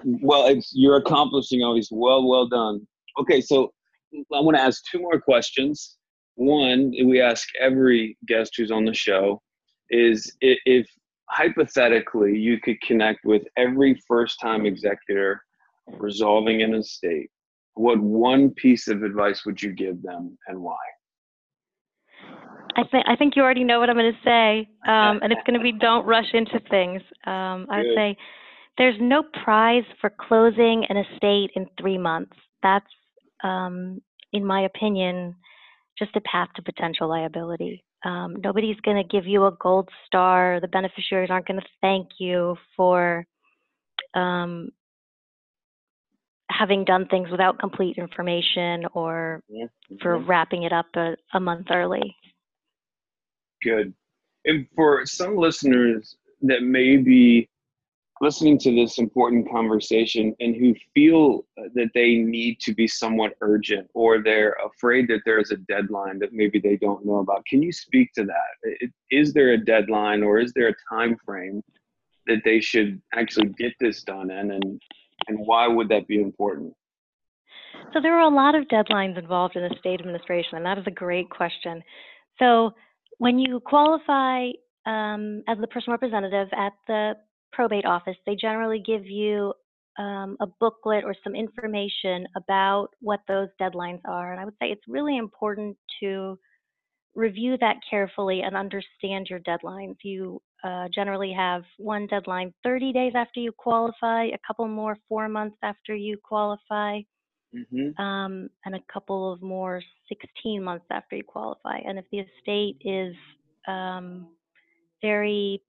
well, 0.03 0.47
it's, 0.47 0.73
you're 0.75 0.97
accomplishing 0.97 1.63
all 1.63 1.75
these. 1.75 1.87
Well, 1.89 2.27
well 2.27 2.47
done. 2.47 2.85
Okay, 3.19 3.41
so 3.41 3.71
I 4.13 4.39
want 4.39 4.57
to 4.57 4.63
ask 4.63 4.83
two 4.91 4.99
more 4.99 5.19
questions. 5.19 5.97
One, 6.35 6.91
we 7.05 7.21
ask 7.21 7.47
every 7.59 8.17
guest 8.27 8.53
who's 8.55 8.71
on 8.71 8.85
the 8.85 8.93
show 8.93 9.41
is 9.89 10.31
if 10.41 10.87
hypothetically 11.29 12.37
you 12.37 12.59
could 12.59 12.79
connect 12.81 13.25
with 13.25 13.43
every 13.57 14.01
first 14.07 14.39
time 14.41 14.65
executor 14.65 15.41
resolving 15.87 16.61
an 16.61 16.73
estate, 16.75 17.29
what 17.73 17.99
one 17.99 18.51
piece 18.51 18.87
of 18.87 19.03
advice 19.03 19.45
would 19.45 19.61
you 19.61 19.73
give 19.73 20.01
them 20.01 20.37
and 20.47 20.59
why? 20.59 20.77
I 22.75 22.83
think 22.89 23.05
I 23.07 23.15
think 23.15 23.35
you 23.35 23.41
already 23.41 23.63
know 23.63 23.79
what 23.79 23.89
I'm 23.89 23.97
going 23.97 24.13
to 24.13 24.19
say, 24.23 24.69
um, 24.87 25.19
and 25.21 25.33
it's 25.33 25.41
going 25.45 25.59
to 25.59 25.63
be 25.63 25.71
don't 25.73 26.05
rush 26.05 26.33
into 26.33 26.59
things. 26.69 27.01
Um, 27.25 27.67
I 27.69 27.79
would 27.79 27.95
say 27.95 28.17
there's 28.77 28.95
no 29.01 29.23
prize 29.43 29.83
for 29.99 30.09
closing 30.09 30.85
an 30.87 30.97
estate 30.97 31.51
in 31.55 31.67
three 31.79 31.97
months. 31.97 32.35
That's, 32.63 32.85
um, 33.43 34.01
in 34.33 34.45
my 34.45 34.61
opinion, 34.61 35.35
just 35.97 36.15
a 36.15 36.21
path 36.21 36.49
to 36.55 36.61
potential 36.61 37.09
liability. 37.09 37.83
Um, 38.05 38.37
nobody's 38.41 38.79
going 38.81 38.97
to 38.97 39.03
give 39.03 39.27
you 39.27 39.45
a 39.45 39.57
gold 39.59 39.89
star. 40.05 40.59
The 40.61 40.67
beneficiaries 40.67 41.29
aren't 41.29 41.47
going 41.47 41.59
to 41.59 41.67
thank 41.81 42.07
you 42.19 42.55
for 42.77 43.25
um, 44.13 44.69
having 46.49 46.85
done 46.85 47.07
things 47.07 47.29
without 47.29 47.59
complete 47.59 47.97
information 47.97 48.85
or 48.93 49.43
mm-hmm. 49.51 49.95
for 50.01 50.17
wrapping 50.17 50.63
it 50.63 50.71
up 50.71 50.87
a, 50.95 51.15
a 51.33 51.39
month 51.39 51.67
early. 51.71 52.15
Good. 53.61 53.93
And 54.45 54.65
for 54.75 55.05
some 55.05 55.35
listeners 55.35 56.15
that 56.41 56.63
may 56.63 56.95
be 56.95 57.48
listening 58.21 58.57
to 58.59 58.75
this 58.75 58.97
important 58.97 59.49
conversation 59.49 60.35
and 60.39 60.55
who 60.55 60.75
feel 60.93 61.45
that 61.73 61.89
they 61.93 62.15
need 62.15 62.59
to 62.59 62.73
be 62.73 62.87
somewhat 62.87 63.33
urgent 63.41 63.89
or 63.93 64.21
they're 64.21 64.57
afraid 64.65 65.07
that 65.07 65.21
there's 65.25 65.51
a 65.51 65.57
deadline 65.57 66.19
that 66.19 66.33
maybe 66.33 66.59
they 66.59 66.75
don't 66.77 67.05
know 67.05 67.17
about. 67.17 67.45
Can 67.45 67.61
you 67.61 67.71
speak 67.71 68.11
to 68.13 68.25
that? 68.25 68.89
Is 69.09 69.33
there 69.33 69.53
a 69.53 69.57
deadline 69.57 70.23
or 70.23 70.39
is 70.39 70.51
there 70.53 70.67
a 70.67 70.75
time 70.93 71.15
frame 71.25 71.63
that 72.27 72.41
they 72.43 72.59
should 72.59 73.01
actually 73.15 73.49
get 73.57 73.73
this 73.79 74.03
done 74.03 74.31
in 74.31 74.51
and 74.51 74.81
and 75.27 75.37
why 75.39 75.67
would 75.67 75.89
that 75.89 76.07
be 76.07 76.21
important? 76.21 76.73
So 77.93 78.01
there 78.01 78.17
are 78.17 78.31
a 78.31 78.33
lot 78.33 78.55
of 78.55 78.65
deadlines 78.67 79.17
involved 79.17 79.55
in 79.55 79.63
the 79.63 79.75
state 79.79 79.99
administration 79.99 80.57
and 80.57 80.65
that 80.65 80.77
is 80.77 80.85
a 80.87 80.91
great 80.91 81.29
question. 81.29 81.83
So 82.37 82.71
when 83.17 83.39
you 83.39 83.59
qualify 83.59 84.49
um, 84.85 85.43
as 85.47 85.57
the 85.59 85.67
personal 85.67 85.93
representative 85.93 86.47
at 86.53 86.73
the 86.87 87.15
probate 87.51 87.85
office, 87.85 88.17
they 88.25 88.35
generally 88.35 88.81
give 88.85 89.05
you 89.05 89.53
um, 89.97 90.37
a 90.39 90.47
booklet 90.59 91.03
or 91.03 91.13
some 91.23 91.35
information 91.35 92.25
about 92.35 92.87
what 93.01 93.19
those 93.27 93.49
deadlines 93.61 93.99
are. 94.05 94.31
And 94.31 94.39
I 94.39 94.45
would 94.45 94.53
say 94.61 94.67
it's 94.67 94.87
really 94.87 95.17
important 95.17 95.77
to 96.01 96.39
review 97.15 97.57
that 97.59 97.77
carefully 97.89 98.41
and 98.41 98.55
understand 98.55 99.27
your 99.29 99.39
deadlines. 99.39 99.95
You 100.03 100.41
uh, 100.63 100.87
generally 100.93 101.33
have 101.35 101.63
one 101.77 102.07
deadline 102.07 102.53
30 102.63 102.93
days 102.93 103.13
after 103.15 103.39
you 103.39 103.51
qualify, 103.51 104.25
a 104.25 104.39
couple 104.47 104.67
more 104.67 104.97
four 105.07 105.27
months 105.27 105.57
after 105.63 105.95
you 105.95 106.17
qualify, 106.23 106.99
mm-hmm. 107.55 108.01
um, 108.01 108.49
and 108.65 108.75
a 108.75 108.83
couple 108.91 109.33
of 109.33 109.41
more 109.41 109.81
16 110.07 110.63
months 110.63 110.85
after 110.91 111.17
you 111.17 111.23
qualify. 111.23 111.79
And 111.79 111.99
if 111.99 112.05
the 112.11 112.19
estate 112.19 112.77
is 112.85 113.15
um, 113.67 114.27
very 115.01 115.61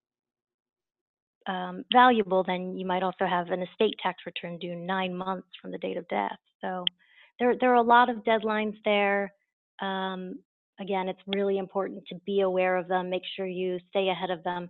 um, 1.46 1.84
valuable, 1.92 2.44
then 2.44 2.76
you 2.76 2.86
might 2.86 3.02
also 3.02 3.26
have 3.26 3.50
an 3.50 3.62
estate 3.62 3.94
tax 4.02 4.22
return 4.26 4.58
due 4.58 4.76
nine 4.76 5.14
months 5.14 5.48
from 5.60 5.70
the 5.70 5.78
date 5.78 5.96
of 5.96 6.06
death. 6.08 6.38
So 6.60 6.84
there, 7.38 7.54
there 7.58 7.72
are 7.72 7.76
a 7.76 7.82
lot 7.82 8.10
of 8.10 8.24
deadlines 8.24 8.76
there. 8.84 9.32
Um, 9.80 10.38
again, 10.78 11.08
it's 11.08 11.20
really 11.26 11.58
important 11.58 12.04
to 12.08 12.16
be 12.26 12.40
aware 12.40 12.76
of 12.76 12.88
them, 12.88 13.10
make 13.10 13.22
sure 13.36 13.46
you 13.46 13.78
stay 13.88 14.08
ahead 14.08 14.30
of 14.30 14.44
them. 14.44 14.68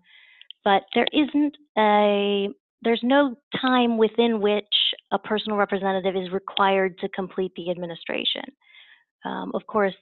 But 0.64 0.82
there 0.94 1.06
isn't 1.12 1.56
a, 1.78 2.48
there's 2.82 3.00
no 3.02 3.36
time 3.60 3.98
within 3.98 4.40
which 4.40 4.64
a 5.10 5.18
personal 5.18 5.58
representative 5.58 6.16
is 6.16 6.32
required 6.32 6.98
to 6.98 7.08
complete 7.08 7.52
the 7.56 7.70
administration. 7.70 8.44
Um, 9.24 9.52
of 9.54 9.66
course, 9.66 9.94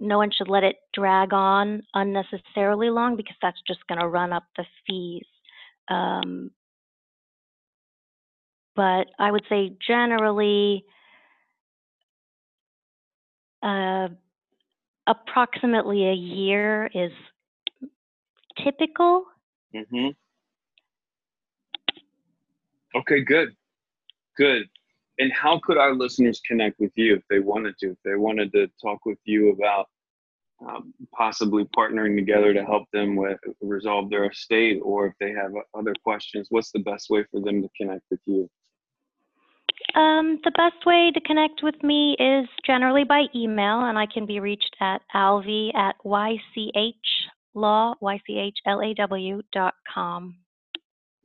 no 0.00 0.18
one 0.18 0.30
should 0.30 0.48
let 0.48 0.64
it 0.64 0.76
drag 0.94 1.32
on 1.32 1.82
unnecessarily 1.94 2.90
long 2.90 3.16
because 3.16 3.36
that's 3.42 3.60
just 3.66 3.86
going 3.88 4.00
to 4.00 4.08
run 4.08 4.32
up 4.32 4.44
the 4.56 4.64
fees. 4.86 5.26
Um, 5.88 6.50
but 8.76 9.08
I 9.18 9.30
would 9.30 9.44
say 9.48 9.76
generally, 9.84 10.84
uh, 13.62 14.08
approximately 15.06 16.06
a 16.06 16.12
year 16.12 16.88
is 16.94 17.10
typical. 18.62 19.24
Mm-hmm. 19.74 20.08
Okay, 22.94 23.20
good, 23.22 23.54
good. 24.36 24.68
And 25.18 25.32
how 25.32 25.60
could 25.64 25.76
our 25.76 25.94
listeners 25.94 26.40
connect 26.46 26.78
with 26.78 26.92
you 26.94 27.16
if 27.16 27.22
they 27.28 27.40
wanted 27.40 27.76
to? 27.78 27.90
If 27.90 27.98
they 28.04 28.14
wanted 28.14 28.52
to 28.52 28.68
talk 28.80 29.04
with 29.04 29.18
you 29.24 29.50
about 29.50 29.88
um, 30.66 30.92
possibly 31.14 31.64
partnering 31.76 32.16
together 32.16 32.52
to 32.52 32.64
help 32.64 32.84
them 32.92 33.14
with 33.16 33.38
resolve 33.60 34.10
their 34.10 34.28
estate 34.30 34.80
or 34.82 35.06
if 35.06 35.14
they 35.20 35.30
have 35.30 35.52
other 35.74 35.94
questions 36.02 36.48
what's 36.50 36.72
the 36.72 36.80
best 36.80 37.10
way 37.10 37.24
for 37.30 37.40
them 37.40 37.62
to 37.62 37.68
connect 37.76 38.02
with 38.10 38.20
you? 38.26 38.50
Um, 39.94 40.40
the 40.44 40.50
best 40.50 40.84
way 40.84 41.12
to 41.14 41.20
connect 41.20 41.62
with 41.62 41.80
me 41.82 42.16
is 42.18 42.48
generally 42.66 43.04
by 43.04 43.26
email 43.34 43.84
and 43.84 43.96
i 43.98 44.06
can 44.06 44.26
be 44.26 44.40
reached 44.40 44.76
at 44.80 45.00
alvi 45.14 45.74
at 45.74 45.94
y-c-h-l-a-w 46.04 46.72
dot 49.52 49.74
com. 49.92 50.36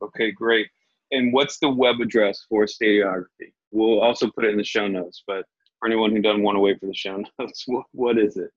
Okay 0.02 0.30
great. 0.30 0.68
And 1.10 1.32
what's 1.32 1.58
the 1.58 1.68
web 1.68 2.00
address 2.00 2.44
for 2.48 2.64
Estateography 2.64 3.52
we'll 3.74 4.00
also 4.00 4.30
put 4.30 4.44
it 4.44 4.52
in 4.52 4.56
the 4.56 4.64
show 4.64 4.88
notes 4.88 5.22
but 5.26 5.44
for 5.78 5.86
anyone 5.86 6.12
who 6.12 6.22
doesn't 6.22 6.42
want 6.42 6.56
to 6.56 6.60
wait 6.60 6.80
for 6.80 6.86
the 6.86 6.94
show 6.94 7.22
notes 7.38 7.64
what, 7.66 7.84
what 7.92 8.18
is 8.18 8.36
it 8.36 8.50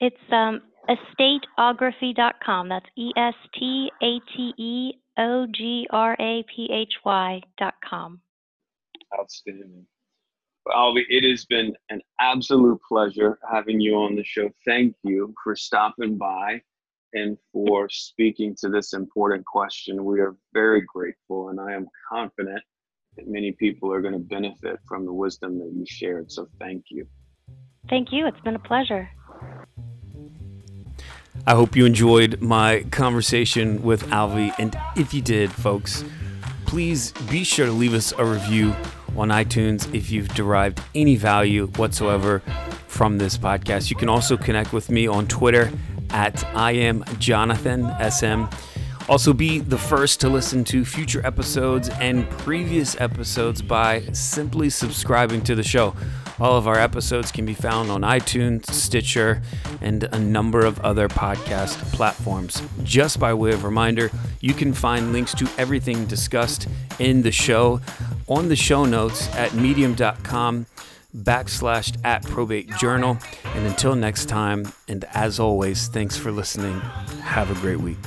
it's 0.00 0.16
um, 0.32 0.60
estateography.com. 0.88 2.68
That's 2.68 2.86
E 2.96 3.10
S 3.16 3.34
T 3.58 3.90
A 4.02 4.20
T 4.34 4.54
E 4.56 4.92
O 5.18 5.46
G 5.54 5.86
R 5.90 6.16
A 6.18 6.44
P 6.54 6.68
H 6.72 6.94
Y.com. 7.04 8.20
Outstanding. 9.18 9.86
Well, 10.66 10.76
Alvi, 10.76 11.04
it 11.08 11.28
has 11.28 11.44
been 11.46 11.74
an 11.88 12.00
absolute 12.20 12.80
pleasure 12.86 13.38
having 13.50 13.80
you 13.80 13.94
on 13.96 14.14
the 14.14 14.24
show. 14.24 14.50
Thank 14.64 14.94
you 15.02 15.34
for 15.42 15.56
stopping 15.56 16.18
by 16.18 16.60
and 17.12 17.36
for 17.52 17.88
speaking 17.88 18.54
to 18.60 18.68
this 18.68 18.92
important 18.92 19.44
question. 19.46 20.04
We 20.04 20.20
are 20.20 20.36
very 20.52 20.82
grateful, 20.82 21.48
and 21.48 21.58
I 21.60 21.72
am 21.72 21.88
confident 22.12 22.62
that 23.16 23.26
many 23.26 23.52
people 23.52 23.92
are 23.92 24.00
going 24.00 24.14
to 24.14 24.20
benefit 24.20 24.78
from 24.86 25.04
the 25.04 25.12
wisdom 25.12 25.58
that 25.58 25.72
you 25.74 25.84
shared. 25.86 26.30
So, 26.30 26.46
thank 26.60 26.84
you. 26.90 27.06
Thank 27.88 28.12
you. 28.12 28.26
It's 28.26 28.40
been 28.40 28.54
a 28.54 28.60
pleasure. 28.60 29.08
I 31.46 31.54
hope 31.54 31.74
you 31.74 31.86
enjoyed 31.86 32.40
my 32.40 32.84
conversation 32.90 33.82
with 33.82 34.06
Alvi. 34.08 34.54
And 34.58 34.76
if 34.96 35.14
you 35.14 35.22
did, 35.22 35.50
folks, 35.50 36.04
please 36.66 37.12
be 37.30 37.44
sure 37.44 37.66
to 37.66 37.72
leave 37.72 37.94
us 37.94 38.12
a 38.16 38.24
review 38.24 38.74
on 39.16 39.28
iTunes 39.28 39.92
if 39.94 40.10
you've 40.10 40.28
derived 40.28 40.80
any 40.94 41.16
value 41.16 41.66
whatsoever 41.68 42.40
from 42.88 43.18
this 43.18 43.38
podcast. 43.38 43.90
You 43.90 43.96
can 43.96 44.08
also 44.08 44.36
connect 44.36 44.72
with 44.72 44.90
me 44.90 45.06
on 45.06 45.26
Twitter 45.26 45.72
at 46.10 46.44
I 46.54 46.72
am 46.72 47.04
Jonathan 47.18 47.90
SM. 48.10 48.44
Also, 49.08 49.32
be 49.32 49.58
the 49.58 49.78
first 49.78 50.20
to 50.20 50.28
listen 50.28 50.62
to 50.64 50.84
future 50.84 51.24
episodes 51.26 51.88
and 52.00 52.28
previous 52.30 53.00
episodes 53.00 53.60
by 53.62 54.02
simply 54.12 54.70
subscribing 54.70 55.42
to 55.42 55.54
the 55.54 55.62
show. 55.64 55.96
All 56.40 56.56
of 56.56 56.66
our 56.66 56.78
episodes 56.78 57.30
can 57.30 57.44
be 57.44 57.54
found 57.54 57.90
on 57.90 58.00
iTunes, 58.00 58.66
Stitcher, 58.70 59.42
and 59.80 60.04
a 60.04 60.18
number 60.18 60.64
of 60.64 60.80
other 60.80 61.08
podcast 61.08 61.76
platforms. 61.92 62.62
Just 62.82 63.20
by 63.20 63.34
way 63.34 63.52
of 63.52 63.64
reminder, 63.64 64.10
you 64.40 64.54
can 64.54 64.72
find 64.72 65.12
links 65.12 65.34
to 65.34 65.48
everything 65.58 66.06
discussed 66.06 66.66
in 66.98 67.22
the 67.22 67.32
show 67.32 67.80
on 68.26 68.48
the 68.48 68.56
show 68.56 68.84
notes 68.84 69.28
at 69.34 69.52
medium.com 69.54 70.66
backslash 71.14 71.96
at 72.04 72.24
probate 72.24 72.70
journal. 72.76 73.18
And 73.54 73.66
until 73.66 73.94
next 73.94 74.26
time, 74.26 74.72
and 74.88 75.04
as 75.12 75.38
always, 75.40 75.88
thanks 75.88 76.16
for 76.16 76.30
listening. 76.30 76.80
Have 77.22 77.50
a 77.50 77.60
great 77.60 77.80
week. 77.80 77.98